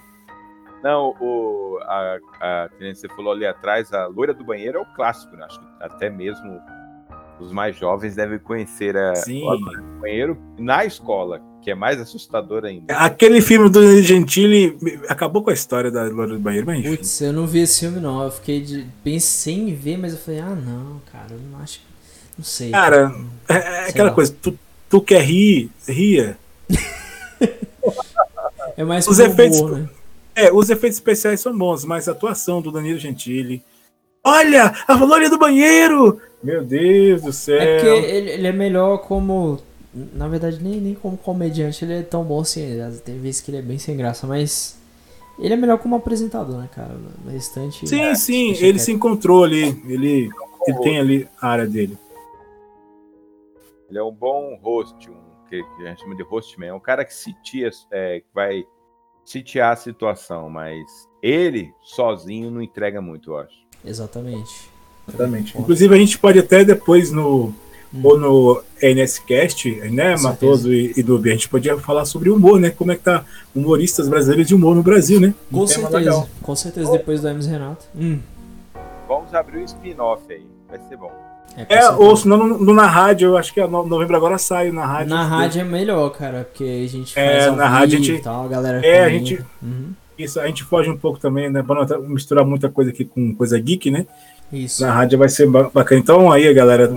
[0.83, 4.85] Não, o, a, a, que você falou ali atrás, a loira do banheiro é o
[4.95, 5.45] clássico, né?
[5.45, 6.59] Acho que até mesmo
[7.41, 9.41] os mais jovens devem conhecer a Sim.
[9.99, 12.93] banheiro na escola, que é mais assustador ainda.
[12.95, 14.77] Aquele filme do Danilo Gentili
[15.09, 16.95] acabou com a história da Loura do Banheiro, mas enfim.
[16.95, 18.23] Putz, eu não vi esse filme não.
[18.23, 18.85] Eu fiquei de.
[19.03, 21.81] Pensei em ver, mas eu falei, ah não, cara, eu não acho.
[22.37, 22.71] Não sei.
[22.71, 23.13] Cara,
[23.49, 24.15] é, é Sei aquela lá.
[24.15, 24.57] coisa, tu,
[24.89, 26.37] tu quer rir, ria.
[28.77, 29.89] É mais os efeitos- humor, né?
[30.33, 33.61] É, os efeitos especiais são bons, mas a atuação do Danilo Gentili.
[34.23, 36.19] Olha, a Loura do Banheiro!
[36.43, 37.59] Meu Deus do céu.
[37.59, 39.59] É porque ele, ele é melhor como.
[39.93, 42.61] Na verdade, nem, nem como comediante ele é tão bom assim.
[43.03, 44.79] Tem vezes que ele é bem sem graça, mas.
[45.39, 46.93] Ele é melhor como apresentador, né, cara?
[47.23, 47.87] No restante.
[47.87, 48.85] Sim, sim, deixa ele quieto.
[48.85, 49.69] se encontrou ali.
[49.87, 50.29] Ele,
[50.67, 51.97] ele tem ali a área dele.
[53.89, 55.15] Ele é um bom host, um,
[55.49, 56.69] que, a gente chama de hostman.
[56.69, 58.63] É um cara que sitia, é, que vai
[59.25, 60.85] sitiar a situação, mas
[61.21, 63.67] ele sozinho não entrega muito, eu acho.
[63.83, 64.70] Exatamente.
[65.13, 65.57] Exatamente.
[65.57, 67.53] Inclusive, a gente pode até depois no.
[68.03, 72.57] Ou no NSCast, né, Com Matoso e, e Dubi, a gente podia falar sobre humor,
[72.57, 72.69] né?
[72.69, 75.33] Como é que tá humoristas brasileiros de humor no Brasil, né?
[75.51, 76.25] Com Um certeza.
[76.41, 77.85] Com certeza, depois do Hermes Renato.
[77.93, 78.19] Hum,
[79.09, 81.11] Vamos abrir um spin-off aí, vai ser bom.
[81.57, 81.97] é, É, certeza.
[81.97, 84.85] ou senão no, no- na rádio, eu acho que é no- novembro agora sai na
[84.85, 85.09] rádio.
[85.09, 88.13] Na rádio é melhor, cara, porque a gente É, faz ao na rádio a gente-
[88.13, 91.49] e tal, a galera É, a gente- Uhum, Isso, a gente foge um pouco também,
[91.49, 91.61] né?
[91.61, 94.05] Pra não misturar muita coisa aqui com coisa geek, né?
[94.51, 94.85] Isso.
[94.85, 95.99] Na rádio vai ser ba- bacana.
[96.01, 96.87] Então aí, galera,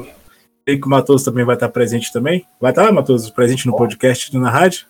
[0.69, 2.47] sei que o Matoso também vai estar presente também.
[2.61, 4.87] Vai estar, Matoso, presente no podcast na rádio?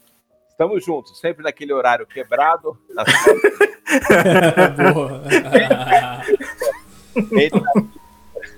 [0.51, 3.05] Estamos juntos, sempre naquele horário quebrado, na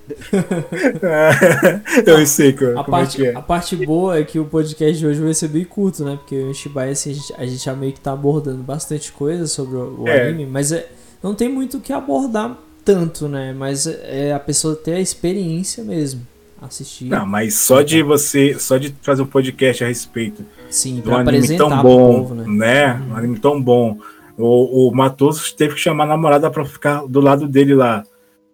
[2.05, 3.35] eu sei que, A parte, é é.
[3.35, 6.15] a parte boa é que o podcast de hoje vai ser bem curto, né?
[6.17, 9.47] Porque o Shibai, assim, a gente, a gente já meio que tá abordando bastante coisa
[9.47, 10.27] sobre o, o É.
[10.29, 10.89] anime, mas é,
[11.21, 13.53] não tem muito o que abordar tanto, né?
[13.53, 16.25] Mas é a pessoa ter a experiência mesmo.
[16.59, 17.05] Assistir.
[17.05, 21.15] Não, mas só de você, só de fazer um podcast a respeito Sim, de um
[21.15, 22.45] anime tão bom, povo, né?
[22.47, 23.05] né?
[23.11, 23.99] Um anime tão bom.
[24.35, 28.03] O, o Matoso teve que chamar a namorada pra ficar do lado dele lá.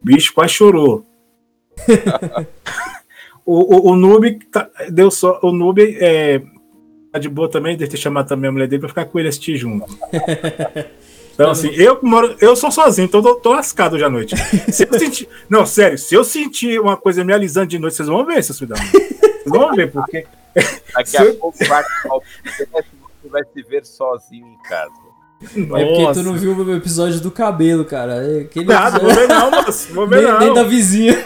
[0.04, 1.06] Bicho quase chorou.
[3.46, 5.39] o, o, o Noob tá- deu só.
[5.41, 6.41] O Noob é,
[7.10, 9.30] tá de boa também, deve ter chamado também a mulher dele pra ficar com ele
[9.30, 9.98] assistir junto.
[11.34, 14.36] Então, assim, eu moro, eu sou sozinho, então eu tô, tô lascado hoje à noite.
[14.72, 15.28] Se eu sentir.
[15.50, 18.60] Não, sério, se eu sentir uma coisa me alisando de noite, vocês vão ver, seus
[18.60, 18.91] filhos da mãe.
[18.91, 20.28] Vocês vão ver, porque.
[20.93, 21.84] Daqui a eu- pouco vai,
[22.46, 22.67] você
[23.30, 24.91] vai se ver sozinho em casa.
[25.41, 26.22] É porque Nossa.
[26.22, 28.13] tu não viu o meu episódio do cabelo, cara.
[28.24, 29.93] É Aquele Nada, vou episódio- ver não, moço.
[29.93, 30.39] Vou ver nem, não.
[30.39, 31.26] nem da vizinha.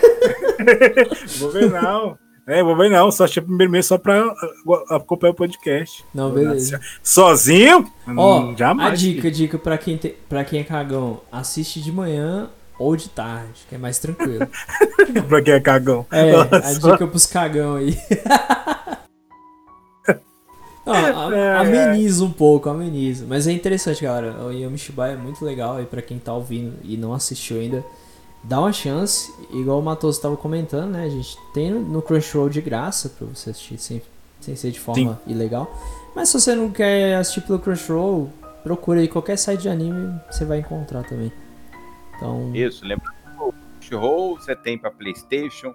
[1.37, 2.17] Vou ver não.
[2.47, 3.11] É, vou ver não.
[3.11, 6.03] Só achei primeiro mês só pra uh, acompanhar o podcast.
[6.13, 6.79] Não, beleza.
[7.03, 7.85] Sozinho?
[8.15, 8.93] Ó, Hum, jamais.
[8.93, 13.09] a dica, dica pra quem, te, pra quem é cagão, assiste de manhã ou de
[13.09, 14.47] tarde, que é mais tranquilo.
[15.27, 16.05] pra quem é cagão.
[16.11, 16.91] É, a Nossa.
[16.91, 17.97] dica pros cagão aí.
[20.85, 23.25] Não, a- ameniza um pouco, ameniza.
[23.27, 24.31] Mas é interessante, galera.
[24.41, 27.83] O Yamishibai é muito legal aí pra quem tá ouvindo e não assistiu ainda.
[28.47, 31.03] Dá uma chance, igual o Matoso tava comentando, né?
[31.03, 34.01] A gente tem no- Crunchyroll de graça pra você assistir sem,
[34.39, 35.69] sem ser de forma ilegal.
[36.15, 38.29] Mas se você não quer assistir pelo Crunchyroll,
[38.63, 41.31] procura aí qualquer site de anime, você vai encontrar também.
[42.15, 45.73] Então, Isso, lembra o Crunchyroll você tem para PlayStation,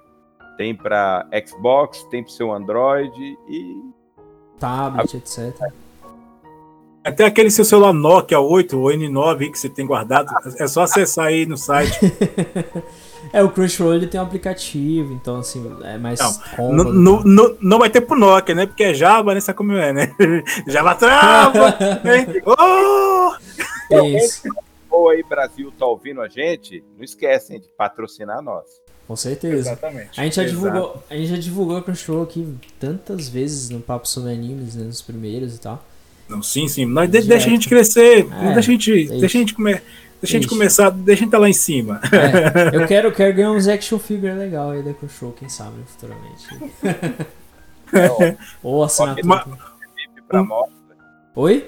[0.56, 3.12] tem para Xbox, tem para seu Android
[3.48, 3.82] e
[4.58, 5.54] tablet, etc.
[7.04, 10.32] Até aquele seu celular Nokia 8 ou N9 aí que você tem guardado.
[10.58, 11.98] É só acessar aí no site.
[13.32, 16.92] É, o Crunchyroll ele tem um aplicativo, então assim, é mais Não, cômodo.
[17.24, 18.66] Não, não, vai ter pro Nokia, né?
[18.66, 19.40] Porque é Java, né?
[19.40, 20.14] Sabe como é, né?
[20.66, 21.70] Java trava!
[22.04, 22.26] né?
[22.44, 23.32] Oh!
[23.88, 24.42] Tem isso.
[24.90, 26.84] Ou aí, Brasil, tá ouvindo a gente?
[26.96, 28.66] Não esquecem de patrocinar nós.
[29.06, 29.70] Com certeza.
[29.70, 30.20] Exatamente.
[30.20, 30.56] A gente, já Exato.
[30.56, 34.84] divulgou, a gente já divulgou o Crunchyroll aqui tantas vezes no Papo sobre Animes, né,
[34.84, 35.82] nos primeiros e tal.
[36.32, 36.84] Não, sim, sim.
[36.86, 38.26] Mas de- deixa a gente crescer.
[38.30, 39.20] É, deixa a gente, isso.
[39.20, 39.82] deixa a gente, come, deixa
[40.24, 40.90] a gente começar.
[40.90, 42.00] Deixa a gente estar lá em cima.
[42.12, 46.46] É, eu quero, quero ganhar uns action figure legal aí da Crunchyroll, quem sabe, futuramente.
[48.62, 49.26] Ou assinatura.
[49.26, 50.46] Mas- VIP pra Hum.
[50.46, 50.74] mostra.
[51.34, 51.66] Oi?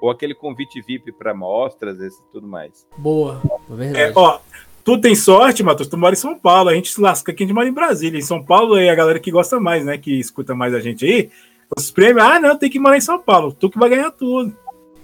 [0.00, 2.86] Ou aquele convite VIP pra mostras, esse e tudo mais.
[2.96, 4.12] Boa, é É, verdade.
[4.14, 4.38] ó,
[4.84, 7.46] tu tem sorte, Matheus, tu mora em São Paulo, a gente se lasca aqui, a
[7.46, 8.18] gente mora em Brasília.
[8.18, 9.96] Em São Paulo é a galera que gosta mais, né?
[9.98, 11.30] Que escuta mais a gente aí.
[11.74, 13.56] Os prêmios, ah, não, tem que morar em São Paulo.
[13.58, 14.54] Tu que vai ganhar tudo.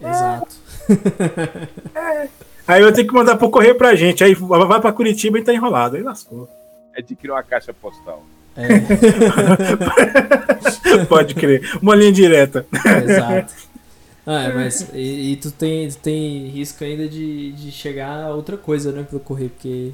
[0.00, 0.54] Exato.
[2.66, 4.22] Aí eu tenho que mandar por correio pra gente.
[4.22, 5.96] Aí vai pra Curitiba e tá enrolado.
[5.96, 6.48] Aí lascou.
[6.96, 8.22] Adquirir uma caixa postal.
[8.56, 8.68] É,
[11.08, 11.78] Pode crer.
[11.80, 12.66] Uma linha direta.
[13.04, 13.52] exato.
[14.26, 18.34] Ah, é, mas e, e tu, tem, tu tem risco ainda de, de chegar a
[18.34, 19.92] outra coisa, né, pelo correio, porque.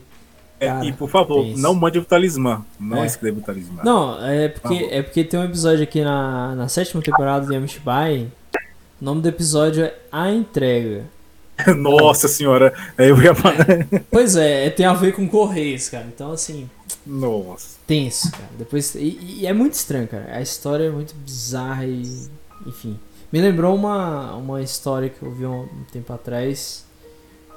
[0.61, 1.61] É, Cara, e por favor, isso.
[1.61, 2.65] não mande o talismã.
[2.81, 3.07] Não É.
[3.07, 3.83] escreva o talismã.
[3.85, 7.53] Não, é porque, Por é porque tem um episódio aqui na, na sétima temporada do
[7.55, 8.27] Yamishibai.
[9.01, 11.05] O nome do episódio é A Entrega.
[11.77, 12.73] Nossa senhora.
[12.97, 13.57] Aí eu ia falar.
[14.11, 16.07] Pois é, é, tem a ver com Correios, cara.
[16.13, 16.69] Então, assim,
[17.07, 17.77] Nossa.
[17.87, 18.49] tenso, cara.
[18.59, 20.27] Depois, e, e é muito estranho, cara.
[20.37, 22.03] A história é muito bizarra e.
[22.67, 22.99] Enfim.
[23.33, 26.85] Me lembrou uma, uma história que eu vi um, um tempo atrás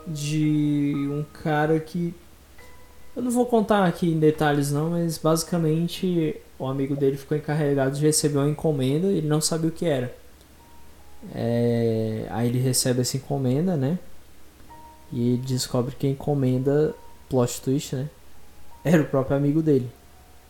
[0.07, 2.13] de um cara que.
[3.21, 7.95] Eu não vou contar aqui em detalhes, não, mas basicamente o amigo dele ficou encarregado
[7.95, 10.11] de receber uma encomenda e ele não sabia o que era.
[11.35, 13.99] É, aí ele recebe essa encomenda, né?
[15.11, 16.95] E ele descobre que a encomenda,
[17.29, 18.09] plot twist, né?
[18.83, 19.87] Era o próprio amigo dele.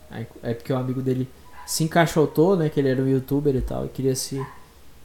[0.09, 1.27] Aí- É porque o amigo dele
[1.67, 2.69] se encaixotou, né?
[2.69, 4.41] Que ele era um youtuber e tal, e queria se,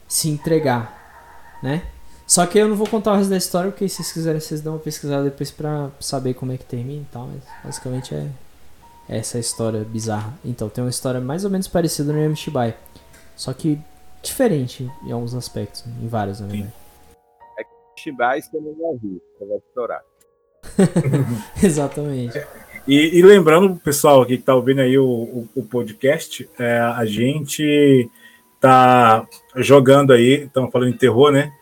[0.07, 1.83] se entregar, né?
[2.27, 4.59] Só que eu não vou contar o resto da história, porque se vocês quiserem, vocês
[4.59, 7.27] dão uma pesquisada depois pra saber como é que termina e tal.
[7.27, 8.29] Mas basicamente é
[9.07, 10.37] essa história bizarra.
[10.43, 12.75] Então, tem uma história mais ou menos parecida no Yamishibai.
[13.33, 13.79] Só que
[14.21, 16.73] diferente em alguns aspectos, em vários, na verdade.
[17.97, 20.01] Shibai você não vai rir, você vai estourar.
[21.63, 22.37] Exatamente.
[22.87, 27.05] E, e lembrando, pessoal aqui que tá ouvindo aí o, o, o podcast, é, a
[27.05, 28.09] gente
[28.59, 31.53] tá jogando aí, estamos falando em terror, né?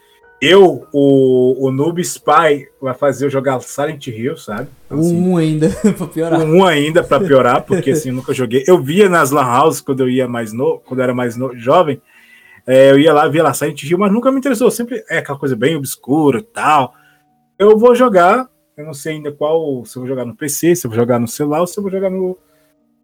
[0.42, 4.68] Eu, o, o Noob Spy, vai fazer eu jogar Silent Hill, sabe?
[4.86, 6.42] Então, assim, Um ainda, pra piorar.
[6.42, 8.64] um ainda para piorar, porque assim, eu nunca joguei.
[8.68, 11.58] Eu via nas Lan House quando eu ia mais novo, quando eu era mais no,
[11.58, 12.02] jovem,
[12.68, 14.70] é, eu ia lá, via lá Silent Hill, mas nunca me interessou.
[14.70, 16.94] Sempre é aquela coisa bem obscura e tal.
[17.58, 20.86] Eu vou jogar, eu não sei ainda qual, se eu vou jogar no PC, se
[20.86, 22.38] eu vou jogar no celular ou se eu vou jogar no,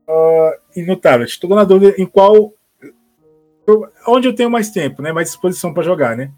[0.08, 1.30] ah, e no tablet.
[1.32, 2.54] Estou na dúvida em qual.
[3.66, 5.14] eu- onde eu tenho mais tempo, né?
[5.14, 6.30] Mais disposição para jogar, né?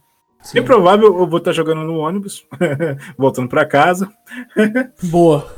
[0.44, 0.60] Sim.
[0.60, 2.46] É provável eu vou estar jogando no ônibus,
[3.18, 4.12] voltando para casa.
[5.04, 5.50] Boa.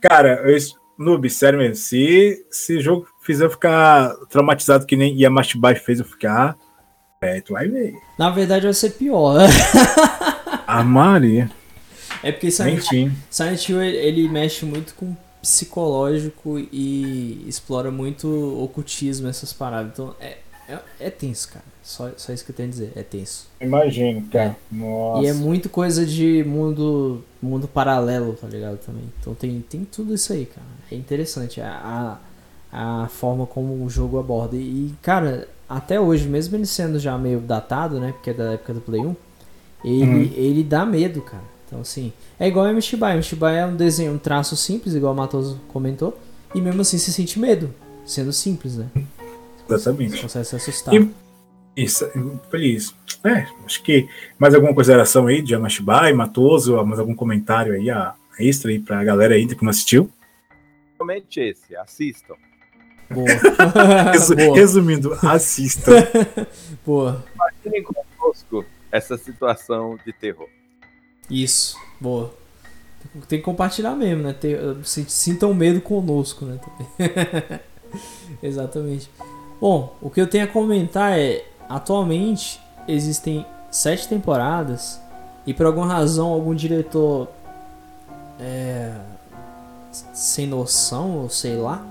[0.00, 0.58] Cara, eu,
[0.98, 6.04] Noob, sério mesmo, se esse jogo fizer eu ficar traumatizado que nem Yamashbai fez eu
[6.04, 6.56] ficar,
[7.20, 7.94] é, tu vai ver.
[8.18, 9.40] Na verdade vai ser pior.
[10.66, 11.50] A Maria.
[12.22, 13.12] É porque Silent, Enfim.
[13.30, 18.28] Silent Hill ele ele mexe muito com psicológico e explora muito
[18.62, 19.92] ocultismo, essas paradas.
[19.92, 21.64] Então é, é, é tenso, cara.
[21.82, 22.92] Só, só isso que eu tenho a dizer.
[22.96, 23.46] É tenso.
[23.60, 24.56] Imagino, cara.
[24.72, 25.22] Nossa.
[25.22, 28.78] E é muito coisa de mundo mundo paralelo, tá ligado?
[28.78, 29.04] Também.
[29.20, 30.66] Então tem, tem tudo isso aí, cara.
[30.90, 32.18] É interessante a,
[32.72, 34.56] a, a forma como o jogo aborda.
[34.56, 38.12] E, cara, até hoje, mesmo ele sendo já meio datado, né?
[38.12, 39.16] Porque é da época do Play 1,
[39.84, 40.32] ele, Uhum.
[40.34, 41.44] ele dá medo, cara.
[41.66, 43.16] Então, assim, é igual a Mishibai.
[43.16, 46.16] Mishibai é um desenho, um traço simples, igual o Matoso comentou.
[46.54, 47.74] E mesmo assim você sente medo,
[48.06, 48.86] sendo simples, né?
[49.66, 50.20] Você Exatamente.
[50.22, 50.94] consegue se assustar.
[50.94, 51.10] E-
[51.76, 52.08] Isso,
[52.50, 52.94] feliz.
[53.24, 58.14] É, acho que mais alguma consideração aí de Yamashbai, Matoso, mais algum comentário aí a,
[58.38, 60.08] extra aí pra galera ainda que não assistiu?
[60.98, 62.34] Somente esse, assistam.
[63.10, 63.26] Boa.
[64.12, 64.56] Resu- Boa.
[64.56, 65.92] Resumindo, assistam.
[66.86, 67.24] Boa.
[67.34, 70.48] Imaginem conosco essa situação de terror.
[71.28, 72.32] Isso, boa.
[73.28, 74.32] Tem que compartilhar mesmo, né?
[74.34, 76.60] Tem, sintam medo conosco, né?
[78.42, 79.10] Exatamente.
[79.64, 85.00] Bom, o que eu tenho a comentar é: atualmente existem sete temporadas
[85.46, 87.28] e por alguma razão algum diretor
[88.38, 88.92] é,
[90.12, 91.82] sem noção, ou sei lá,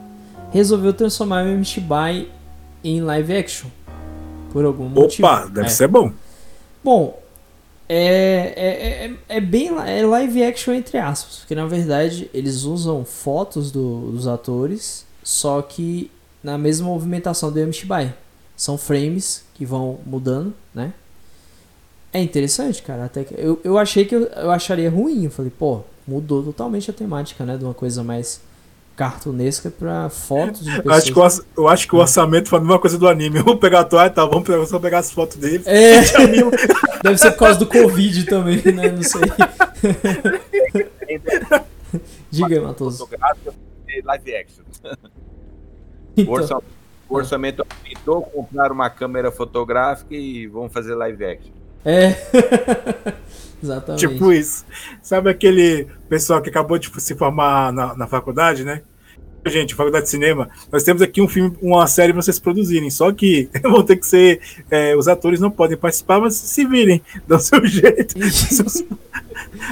[0.52, 2.28] resolveu transformar o Shibai
[2.84, 3.70] em live action.
[4.52, 5.28] Por algum motivo.
[5.28, 5.70] Opa, deve É.
[5.70, 6.12] ser bom.
[6.84, 7.20] Bom,
[7.90, 13.04] É, é, é, é bem é live action entre aspas, porque na verdade eles usam
[13.04, 16.12] fotos do, dos atores, só que
[16.44, 18.14] na mesma movimentação do Yamishibai.
[18.56, 20.94] São frames que vão mudando, né?
[22.12, 23.06] É interessante, cara.
[23.06, 25.26] Até que eu, eu achei que eu, eu acharia ruim.
[25.26, 27.58] Eu falei, pô, mudou totalmente a temática, né?
[27.58, 28.40] De uma coisa mais
[28.96, 30.86] cartunesca pra fotos de pessoas.
[30.86, 31.24] Eu acho que o,
[31.64, 33.40] eu acho que o orçamento foi a mesma coisa do anime.
[33.40, 34.24] Vamos pegar a toalha, tá?
[34.26, 35.64] Vamos pegar, só pegar as fotos dele.
[35.66, 36.02] É.
[37.02, 38.92] Deve ser por causa do Covid também, né?
[38.92, 39.22] Não sei.
[42.30, 43.10] Diga aí, Matoso.
[44.06, 44.64] Live action.
[46.16, 46.34] Então.
[46.34, 46.66] O orçamento,
[47.10, 51.52] o orçamento aumentou, comprar uma câmera fotográfica e vamos fazer live action.
[51.86, 52.16] É.
[53.62, 54.08] Exatamente.
[54.08, 54.66] Tipo isso.
[55.02, 58.82] Sabe aquele pessoal que acabou de se formar na, na faculdade, né?
[59.46, 62.90] Gente, faculdade de cinema, nós temos aqui um filme, uma série para vocês produzirem.
[62.90, 64.40] Só que vão ter que ser.
[64.72, 68.16] É, os atores não podem participar, mas se virem, dão seu jeito.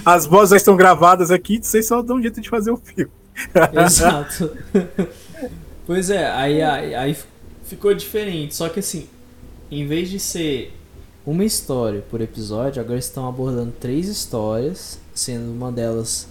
[0.05, 3.11] As vozes já estão gravadas aqui, vocês só dão um jeito de fazer o filme.
[3.85, 4.51] Exato.
[5.91, 7.17] Pois é, aí, aí, aí
[7.65, 8.55] ficou diferente.
[8.55, 9.09] Só que assim,
[9.69, 10.73] em vez de ser
[11.25, 16.29] uma história por episódio, agora estão abordando três histórias, sendo uma delas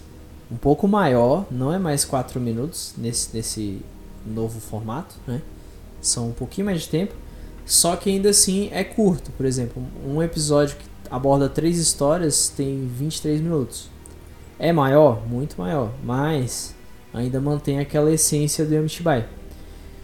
[0.51, 3.81] um pouco maior, não é mais 4 minutos nesse, nesse
[4.25, 5.43] novo formato, né?
[6.01, 7.13] São um pouquinho mais de tempo,
[7.63, 9.29] só que ainda assim é curto.
[9.29, 13.91] Por exemplo, um episódio que aborda três histórias tem 23 minutos.
[14.57, 15.23] É maior?
[15.27, 16.73] Muito maior, mas
[17.13, 19.27] ainda mantém aquela essência do Yamishibai.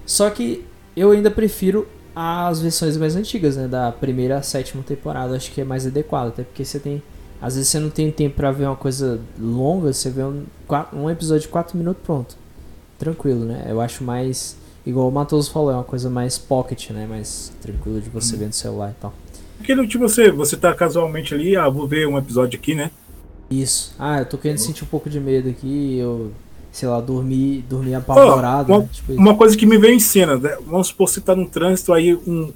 [0.08, 3.68] Só que eu ainda prefiro as versões mais antigas, né?
[3.68, 7.04] Da primeira a sétima temporada, acho que é mais adequado, até porque você tem.
[7.40, 10.44] Às vezes você não tem tempo para ver uma coisa longa, você vê um,
[10.92, 12.36] um episódio de 4 minutos pronto.
[12.98, 13.68] Tranquilo, né?
[13.70, 14.58] Eu acho mais.
[14.84, 17.06] Igual o Matoso falou, é uma coisa mais pocket, né?
[17.06, 18.40] Mais tranquilo de você hum.
[18.40, 19.14] ver no celular e tal.
[19.60, 22.90] Aquilo tipo você, você tá casualmente ali, ah, vou ver um episódio aqui, né?
[23.52, 23.94] Isso.
[24.00, 26.32] Ah, eu tô querendo sentir um pouco de medo aqui, eu
[26.72, 28.72] sei lá, dormir, dormir apavorado.
[28.72, 28.90] Oh, uma, né?
[28.92, 30.58] tipo uma coisa que me veio em cena, né?
[30.66, 32.52] vamos supor você tá no trânsito, aí um,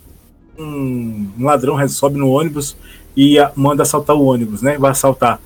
[0.58, 2.76] um, ladrão sobe no ônibus
[3.16, 4.78] e manda assaltar o ônibus, né?
[4.78, 5.40] Vai assaltar.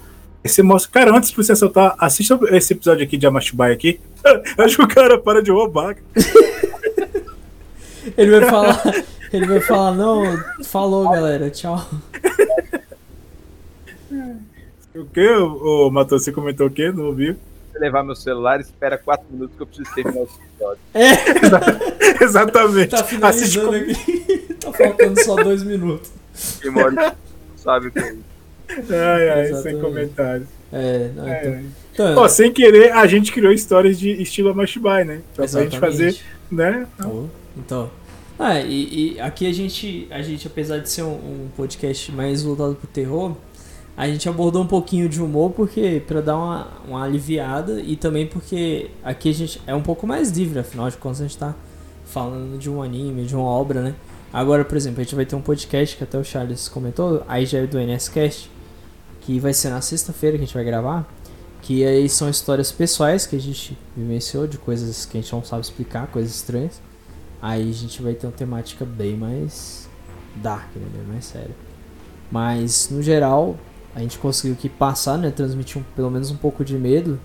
[0.44, 4.00] Aí você mostra, cara, antes de você assaltar, assista esse episódio aqui de Amashibai aqui.
[4.58, 5.96] Acho que o cara para de roubar.
[8.16, 10.24] ele vai falar, ele vai falar, não,
[10.64, 11.84] falou galera, tchau.
[14.96, 16.90] O que, ô, Matheus, você comentou o quê?
[16.90, 17.36] Não ouviu?
[17.80, 20.82] Levar meu celular e espera 4 minutos que eu preciso terminar o episódio.
[20.94, 22.24] É.
[22.24, 22.90] Exatamente.
[22.90, 23.92] Tá finalizando como...
[23.92, 24.54] aqui.
[24.60, 26.12] tá faltando só 2 minutos.
[26.62, 27.16] Quem mora
[27.56, 28.24] sabe o que é isso.
[28.70, 29.64] Ai, ai, Exatamente.
[29.64, 30.48] sem comentários.
[30.72, 31.52] É, não, então...
[31.52, 31.64] É.
[31.94, 35.22] Então, Pô, sem querer, a gente criou histórias de estilo Amashibai, né?
[35.34, 36.20] Pra, pra gente fazer,
[36.52, 36.86] né?
[37.00, 37.92] Então, então
[38.38, 42.44] ah, e, e, aqui a gente, a gente, apesar de ser um, um podcast mais
[42.44, 43.36] voltado pro terror,
[43.98, 48.28] a gente abordou um pouquinho de humor porque para dar uma, uma aliviada e também
[48.28, 51.56] porque aqui a gente é um pouco mais livre, afinal de contas a gente tá
[52.04, 53.96] falando de um anime, de uma obra, né?
[54.34, 57.46] Agora, por exemplo, a gente vai ter um podcast que até o Charles comentou, aí
[57.46, 58.52] já é do NSCast,
[59.22, 61.10] que vai ser na sexta-feira que a gente vai gravar,
[61.62, 65.44] que aí são histórias pessoais que a gente vivenciou de coisas que a gente não
[65.44, 66.82] sabe explicar, coisas estranhas.
[67.42, 69.88] Aí a gente vai ter uma temática bem mais
[70.36, 70.86] dark, né?
[70.94, 71.56] Bem mais séria.
[72.32, 73.56] Mas, no geral,
[73.96, 75.32] a gente conseguiu que passar, né?
[75.32, 77.18] Transmitir um, pelo menos um pouco de medo.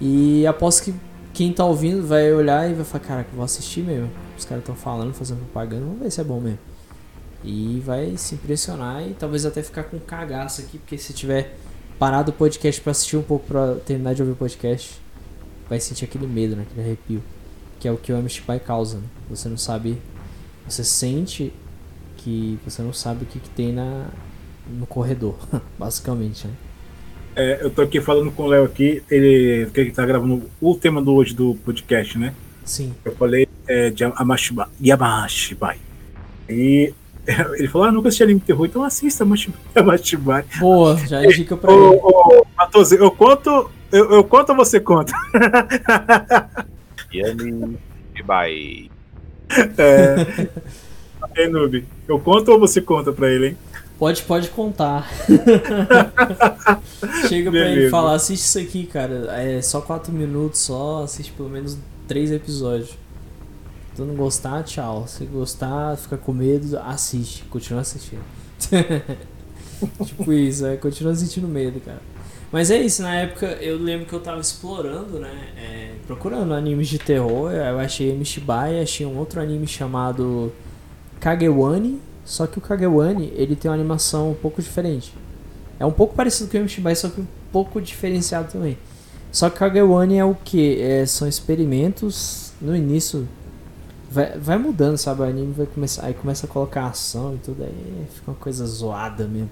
[0.00, 0.94] E aposto que
[1.32, 4.10] quem tá ouvindo vai olhar e vai falar, cara, que vou assistir mesmo.
[4.36, 6.58] Os caras estão falando, fazendo propaganda, vamos ver se é bom mesmo.
[7.44, 11.56] E vai se impressionar e talvez até ficar com cagaço aqui, porque se tiver
[11.98, 15.00] parado o podcast para assistir um pouco para terminar de ouvir o podcast,
[15.68, 16.66] vai sentir aquele medo, né?
[16.68, 17.22] Aquele arrepio.
[17.78, 19.04] Que é o que o Amish causa, né?
[19.30, 20.00] Você não sabe.
[20.68, 21.52] Você sente
[22.16, 24.06] que você não sabe o que, que tem na,
[24.66, 25.36] no corredor,
[25.78, 26.54] basicamente, né?
[27.34, 30.74] É, eu tô aqui falando com o Léo aqui, ele que ele tá gravando o
[30.74, 32.34] tema do hoje do podcast, né?
[32.64, 32.94] Sim.
[33.04, 35.78] Eu falei é, de Amashiba, Yamashibai.
[36.48, 36.92] E
[37.56, 39.26] ele falou, ah, nunca assisti anime terror, então assista
[39.74, 40.44] Yamashibai.
[40.60, 42.00] Boa, já é dica pra ô, ele.
[42.02, 45.14] Ô, Matoso, eu conto, eu, eu conto ou você conta?
[47.14, 48.90] Yamashibai.
[49.78, 50.48] É.
[51.34, 53.56] é, Noob, eu conto ou você conta pra ele, hein?
[54.02, 55.08] Pode, pode contar.
[57.28, 57.70] Chega Beleza.
[57.70, 59.32] pra ele falar, assiste isso aqui, cara.
[59.40, 61.78] É só 4 minutos só, assiste pelo menos
[62.08, 62.88] 3 episódios.
[62.88, 62.96] Se
[63.94, 65.06] tu não gostar, tchau.
[65.06, 67.44] Se gostar, fica com medo, assiste.
[67.44, 68.24] Continua assistindo.
[70.04, 72.02] tipo isso, é, continua sentindo medo, cara.
[72.50, 75.30] Mas é isso, na época eu lembro que eu tava explorando, né?
[75.56, 77.52] É, procurando animes de terror.
[77.52, 80.52] Eu achei Mishibai, achei um outro anime chamado
[81.20, 85.12] Kagewani só que o Kagewani, ele tem uma animação um pouco diferente.
[85.78, 88.78] É um pouco parecido com o Yamishibai, só que um pouco diferenciado também.
[89.32, 90.80] Só que Kagewani é o que?
[90.80, 93.26] É, são experimentos no início.
[94.10, 95.22] Vai, vai mudando, sabe?
[95.22, 96.06] O anime vai começar.
[96.06, 99.50] Aí começa a colocar ação e tudo, aí fica uma coisa zoada mesmo.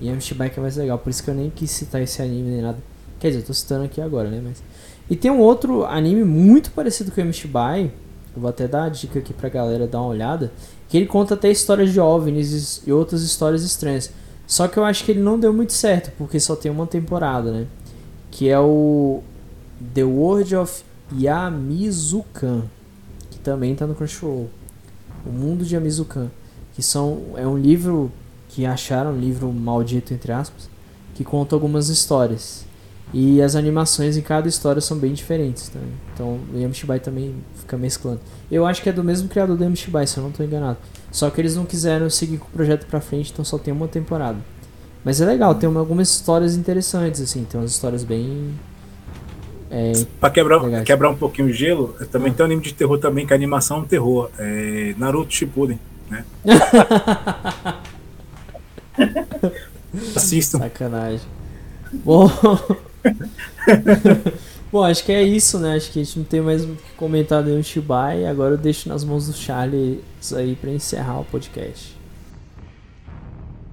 [0.00, 2.50] E Yamishibai que é mais legal, por isso que eu nem quis citar esse anime
[2.50, 2.78] nem nada.
[3.18, 4.40] Quer dizer, eu tô citando aqui agora, né?
[4.44, 4.62] Mas...
[5.08, 7.90] E tem um outro anime muito parecido com o Yamishibai.
[8.36, 10.52] Eu vou até dar a dica aqui pra galera dar uma olhada.
[10.88, 14.10] Que ele conta até histórias de OVNIs e outras histórias estranhas.
[14.46, 17.50] Só que eu acho que ele não deu muito certo, porque só tem uma temporada,
[17.50, 17.66] né?
[18.30, 19.22] Que é o
[19.94, 22.64] The World of Yamizukan,
[23.30, 24.50] que também tá no Crunchyroll.
[25.26, 26.30] O Mundo de Yamizukan,
[26.74, 28.12] que são é um livro
[28.48, 30.68] que acharam, um livro maldito entre aspas,
[31.14, 32.64] que conta algumas histórias.
[33.16, 35.90] E as animações em cada história são bem diferentes também.
[36.12, 38.18] Então o Yamishibai também fica mesclando.
[38.50, 40.78] Eu acho que é do mesmo criador do Yamishibai, se eu não estou enganado.
[41.12, 43.86] Só que eles não quiseram seguir com o projeto pra frente, então só tem uma
[43.86, 44.38] temporada.
[45.04, 48.52] Mas é legal, tem algumas histórias interessantes, assim, tem umas histórias bem.
[49.70, 52.34] É, pra quebrar, quebrar um pouquinho o gelo, também ah.
[52.34, 54.28] tem um anime de terror também, que a animação é um terror.
[54.36, 55.78] É Naruto Shippuden,
[56.10, 56.24] né?
[60.16, 60.58] Assistam.
[60.58, 61.28] Sacanagem.
[61.92, 62.28] Bom.
[64.72, 65.76] Bom, acho que é isso, né?
[65.76, 68.26] Acho que a gente não tem mais o que comentar do Shibai.
[68.26, 71.96] Agora eu deixo nas mãos do Charlie isso aí para encerrar o podcast.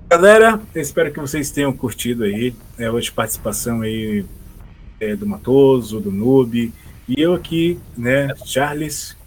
[0.09, 4.25] Galera, espero que vocês tenham curtido aí é, hoje participação aí
[4.99, 6.71] é, do Matoso, do Noob
[7.07, 9.17] e eu aqui, né, Charles,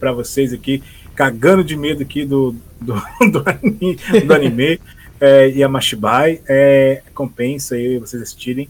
[0.00, 0.82] para vocês aqui,
[1.14, 2.94] cagando de medo aqui do, do,
[3.30, 3.96] do anime,
[4.26, 4.80] do anime
[5.20, 6.40] é, e a Mashibai.
[6.48, 8.68] É, compensa aí vocês assistirem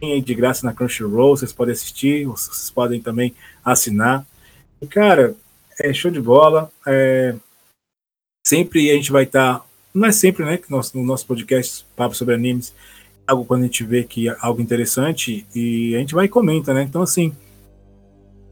[0.00, 4.26] de graça na Crunchyroll, vocês podem assistir, vocês podem também assinar.
[4.80, 5.34] E, cara,
[5.78, 6.70] é show de bola.
[6.86, 7.34] É,
[8.46, 9.58] sempre a gente vai estar.
[9.58, 10.56] Tá, não é sempre, né?
[10.56, 12.74] Que nós, no nosso podcast, Papo sobre Animes,
[13.26, 16.72] algo quando a gente vê que é algo interessante e a gente vai e comenta,
[16.72, 16.82] né?
[16.82, 17.36] Então, assim,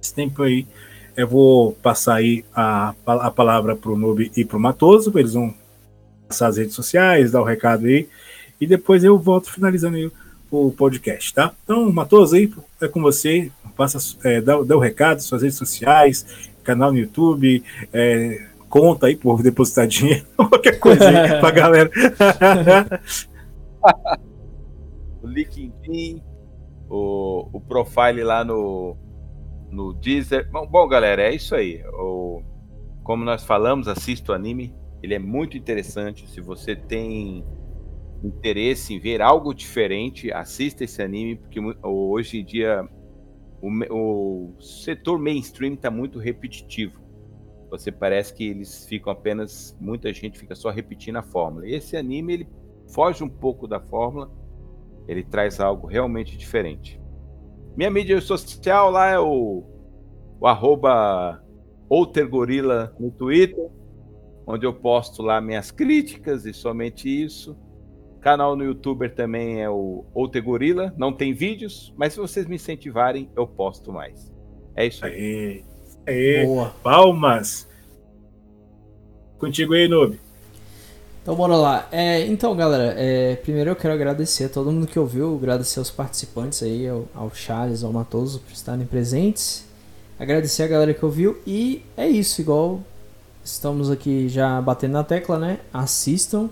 [0.03, 0.67] esse tempo aí,
[1.17, 5.55] eu vou passar aí a, a palavra pro Noob e pro Matoso, eles vão
[6.29, 8.09] passar as redes sociais, dar o recado aí,
[8.61, 10.11] e depois eu volto finalizando aí
[10.51, 11.53] o podcast, tá?
[11.65, 16.49] Então, Matoso aí, é com você, passa, é, dá, dá o recado, suas redes sociais,
[16.63, 21.91] canal no YouTube, é, conta aí por depositar dinheiro, qualquer coisa aí pra galera.
[25.23, 26.23] o LinkedIn,
[26.89, 28.97] o, o profile lá no,
[29.71, 30.51] no Deezer.
[30.51, 31.83] Bom, bom, galera, é isso aí.
[31.95, 32.43] O,
[33.03, 34.75] como nós falamos, assista o anime.
[35.03, 36.29] Ele é muito interessante.
[36.29, 37.45] Se você tem
[38.23, 42.89] interesse em ver algo diferente, assista esse anime, porque hoje em dia
[43.61, 47.01] o, o setor mainstream está muito repetitivo.
[47.71, 49.77] Você parece que eles ficam apenas.
[49.81, 51.69] Muita gente fica só repetindo a fórmula.
[51.69, 52.49] Esse anime ele
[52.89, 54.31] foge um pouco da fórmula,
[55.07, 57.01] ele traz algo realmente diferente.
[57.77, 59.62] Minha mídia social lá é o,
[60.41, 61.43] o arroba
[61.89, 63.69] Outergorila no Twitter,
[64.47, 67.57] onde eu posto lá minhas críticas e somente isso.
[68.21, 70.93] Canal no YouTuber também é o Outer Gorila.
[70.97, 74.33] Não tem vídeos, mas se vocês me incentivarem, eu posto mais.
[74.75, 75.64] É isso aí.
[76.07, 76.75] Aê, Boa.
[76.83, 77.69] Palmas.
[79.39, 80.19] Contigo aí, Noob.
[81.23, 81.87] Então bora lá.
[81.93, 85.91] É, então, galera, é, primeiro eu quero agradecer a todo mundo que ouviu, agradecer aos
[85.91, 89.66] participantes aí, ao, ao Charles, ao Matoso por estarem presentes.
[90.19, 92.81] Agradecer a galera que ouviu e é isso, igual
[93.45, 95.61] estamos aqui já batendo na tecla, né?
[95.73, 96.49] Assistam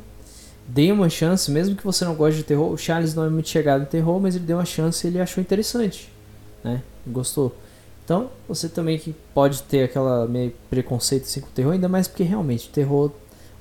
[0.68, 2.72] Dê uma chance, mesmo que você não goste de terror.
[2.72, 5.20] O Charles não é muito chegado em terror, mas ele deu uma chance e ele
[5.20, 6.10] achou interessante,
[6.64, 6.82] né?
[7.06, 7.54] Gostou.
[8.04, 12.06] Então, você também que pode ter aquela meio preconceito assim com o terror, ainda mais
[12.06, 13.10] porque realmente o terror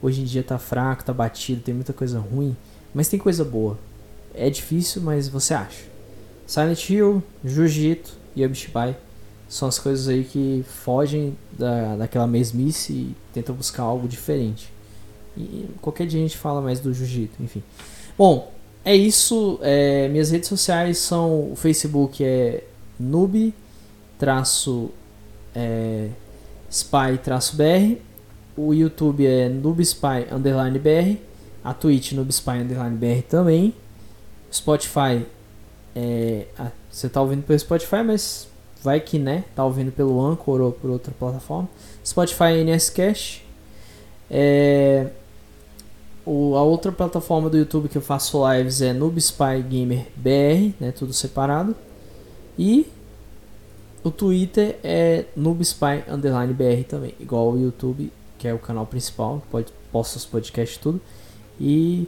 [0.02, 2.56] hoje em dia tá fraco, tá batido, tem muita coisa ruim,
[2.94, 3.78] mas tem coisa boa.
[4.34, 5.84] É difícil, mas você acha.
[6.46, 8.96] Silent Hill, Jiu-Jitsu e Abishibai
[9.50, 14.72] são as coisas aí que fogem da, daquela mesmice e tentam buscar algo diferente.
[15.82, 17.64] Qualquer dia a gente fala mais do jiu-jitsu, enfim.
[18.18, 18.52] Bom,
[18.84, 19.60] é isso.
[19.62, 21.52] É, minhas redes sociais são.
[21.52, 22.64] O Facebook é
[23.00, 23.54] noob
[24.18, 24.90] traço
[25.56, 26.10] é,
[26.70, 27.98] spy traço br.
[28.58, 31.20] O YouTube é noobspy underline br.
[31.64, 33.74] A Twitch noobspy underline br também.
[34.52, 35.26] Spotify
[35.96, 38.50] é, ah, você tá ouvindo pelo Spotify, mas
[38.84, 41.70] vai que né, tá ouvindo pelo Anchor ou por outra plataforma.
[42.06, 43.46] Spotify NSCast.
[44.30, 45.08] É,
[46.26, 50.74] o, a outra plataforma do YouTube que eu faço lives é Noob Spy Gamer BR,
[50.80, 51.76] né, tudo separado.
[52.58, 52.88] E
[54.04, 58.86] o Twitter é Noob Spy Underline BR também, igual o YouTube, que é o canal
[58.86, 61.00] principal, que pode posta os podcasts tudo.
[61.60, 62.08] E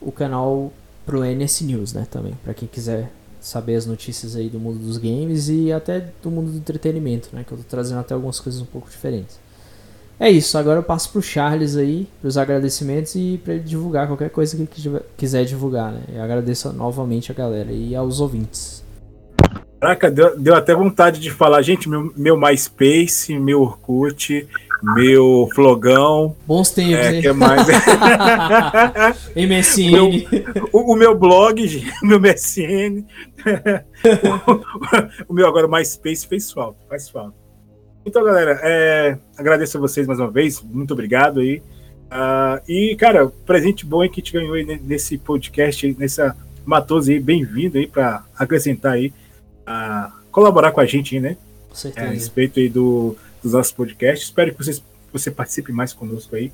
[0.00, 0.72] o canal
[1.04, 3.10] pro NS News, né, também, para quem quiser
[3.40, 7.44] saber as notícias aí do mundo dos games e até do mundo do entretenimento, né,
[7.44, 9.38] que eu tô trazendo até algumas coisas um pouco diferentes.
[10.18, 14.30] É isso, agora eu passo pro Charles aí, pros agradecimentos e para ele divulgar qualquer
[14.30, 16.02] coisa que ele quiser divulgar, né?
[16.14, 18.84] Eu agradeço novamente a galera e aos ouvintes.
[19.80, 24.48] Caraca, deu, deu até vontade de falar, gente, meu, meu MySpace, meu Orkut,
[24.82, 26.34] meu Flogão.
[26.46, 27.20] Bons tempos, é, hein?
[27.20, 27.66] que mais?
[29.36, 29.90] MSN.
[29.90, 30.08] Meu,
[30.72, 33.04] o, o, meu blog, meu MSN.
[35.28, 37.43] o, o meu agora MySpace fez falta, faz falta.
[38.06, 41.62] Então, galera, é, agradeço a vocês mais uma vez, muito obrigado aí.
[42.04, 46.36] Uh, e, cara, presente bom aí que a gente ganhou aí nesse podcast, nessa
[46.66, 49.12] Matoso aí, bem-vindo aí para acrescentar aí,
[50.30, 51.36] colaborar com a gente aí, né?
[51.68, 52.06] Com certeza.
[52.06, 54.28] É, a respeito aí do, dos nossos podcasts.
[54.28, 54.82] Espero que vocês,
[55.12, 56.52] você participe mais conosco aí.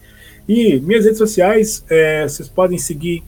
[0.49, 3.23] E minhas redes sociais, é, vocês podem seguir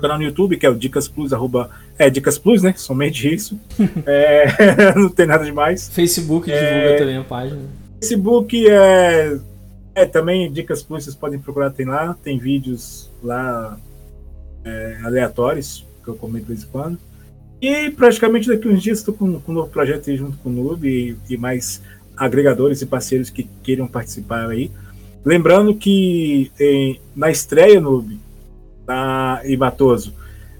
[0.00, 2.74] canal no YouTube, que é o Dicas Plus, arroba, é Dicas Plus, né?
[2.76, 3.58] Somente isso.
[4.06, 4.46] é,
[4.96, 5.88] não tem nada demais.
[5.88, 7.60] Facebook divulga é, também a página.
[8.00, 9.38] Facebook é,
[9.94, 13.78] é também Dicas Plus, vocês podem procurar, tem lá, tem vídeos lá
[14.64, 16.98] é, aleatórios, que eu comento de vez em quando.
[17.60, 20.88] E praticamente daqui uns dias estou com, com um novo projeto junto com o Noob
[20.88, 21.82] e, e mais
[22.16, 24.70] agregadores e parceiros que queiram participar aí.
[25.24, 28.18] Lembrando que em, na estreia, Noob,
[28.88, 30.14] na, e Matoso.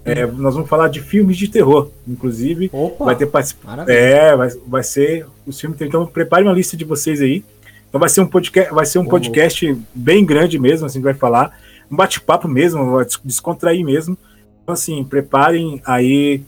[0.05, 2.69] É, nós vamos falar de filmes de terror, inclusive.
[2.71, 3.85] Opa, vai ter participação.
[3.87, 5.79] É, vai, vai ser os filmes.
[5.81, 7.43] Então, prepare uma lista de vocês aí.
[7.89, 11.59] Então, vai ser um podcast, vai ser um podcast bem grande mesmo, assim, vai falar.
[11.91, 14.17] Um bate-papo mesmo, vai descontrair mesmo.
[14.63, 16.41] Então, assim, preparem aí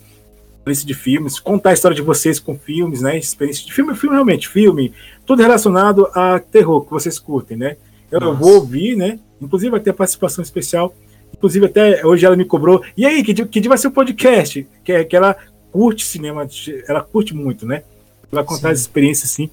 [0.65, 3.17] a lista de filmes, contar a história de vocês com filmes, né?
[3.17, 4.93] Experiência de filme, filme realmente, filme,
[5.25, 7.77] tudo relacionado a terror que vocês curtem, né?
[8.11, 9.19] Eu, eu vou ouvir, né?
[9.41, 10.93] Inclusive vai ter participação especial
[11.34, 12.84] Inclusive, até hoje ela me cobrou.
[12.95, 14.67] E aí, que dia, que dia vai ser o podcast?
[14.84, 15.36] Que, que ela
[15.71, 16.47] curte cinema,
[16.88, 17.84] ela curte muito, né?
[18.32, 18.73] Ela contar Sim.
[18.73, 19.49] as experiências assim.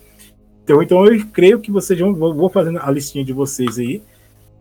[0.65, 2.15] Então, então eu creio que vocês vão.
[2.15, 4.03] Vou fazendo a listinha de vocês aí,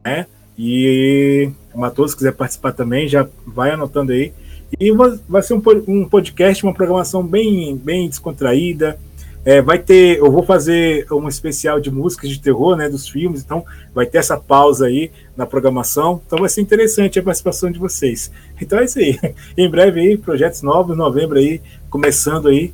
[0.06, 0.26] né?
[0.58, 4.34] E Matoso, se quiser participar também, já vai anotando aí.
[4.80, 4.92] E
[5.28, 9.00] vai ser um, um podcast, uma programação bem, bem descontraída,
[9.48, 13.42] é, vai ter, eu vou fazer um especial de músicas de terror, né, dos filmes,
[13.42, 13.64] então
[13.96, 18.30] vai ter essa pausa aí na programação, então vai ser interessante a participação de vocês.
[18.62, 19.18] Então é isso aí.
[19.58, 22.74] Em breve aí, projetos novos, novembro aí, começando aí,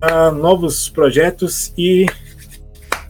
[0.00, 2.06] uh, novos projetos e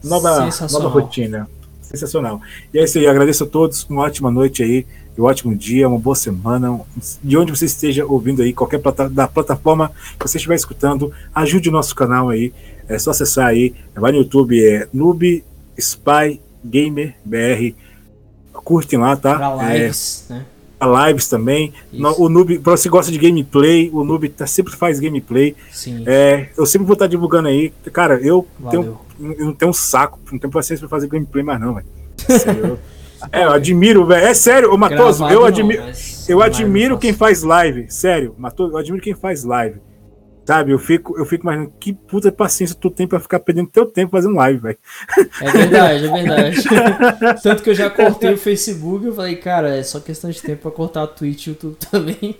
[0.03, 1.47] nova, nova rotina.
[1.79, 2.41] Sensacional.
[2.73, 5.99] E é isso aí, agradeço a todos, uma ótima noite aí, um ótimo dia, uma
[5.99, 6.79] boa semana,
[7.23, 11.69] de onde você esteja ouvindo aí, qualquer plata da plataforma que você estiver escutando, ajude
[11.69, 12.51] o nosso canal aí,
[12.87, 15.43] é só acessar aí, vai no YouTube, é Noob
[15.77, 17.75] Spy Gamer BR.
[18.53, 19.35] Curtem lá, tá?
[19.35, 20.45] Pra lives, é, né?
[20.79, 21.73] Pra lives também.
[22.17, 25.55] O Noob, pra você gosta de gameplay, o Noob tá, sempre faz gameplay.
[25.71, 26.03] Sim.
[26.05, 27.71] É, eu sempre vou estar tá divulgando aí.
[27.91, 31.59] Cara, eu, tenho, eu não tenho um saco, não tenho paciência pra fazer gameplay mais,
[31.59, 31.87] não, velho.
[33.31, 34.27] É, eu admiro, velho.
[34.27, 35.91] É sério, ô Matoso, eu admiro, não,
[36.29, 37.87] eu admiro quem faz live.
[37.89, 39.79] Sério, Matoso, eu admiro quem faz live.
[40.47, 43.85] Sabe, eu fico, eu fico imaginando que puta paciência tu tem pra ficar perdendo teu
[43.85, 44.77] tempo fazendo live, velho.
[45.41, 46.63] É verdade, é verdade.
[47.43, 50.61] Tanto que eu já cortei o Facebook, eu falei, cara, é só questão de tempo
[50.61, 52.37] pra cortar o Twitch e o YouTube também.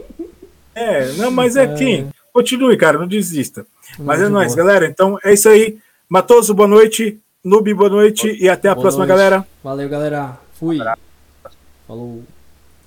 [0.73, 1.75] É, não, mas é, é.
[1.75, 2.07] quem?
[2.31, 3.67] Continue, cara, não desista.
[3.99, 4.87] Mas é nóis, galera.
[4.87, 5.77] Então é isso aí.
[6.07, 7.19] Matoso, boa noite.
[7.43, 8.37] Noob, boa noite.
[8.39, 9.17] E até a boa próxima, noite.
[9.17, 9.45] galera.
[9.61, 10.39] Valeu, galera.
[10.53, 10.79] Fui.
[11.85, 12.23] Falou.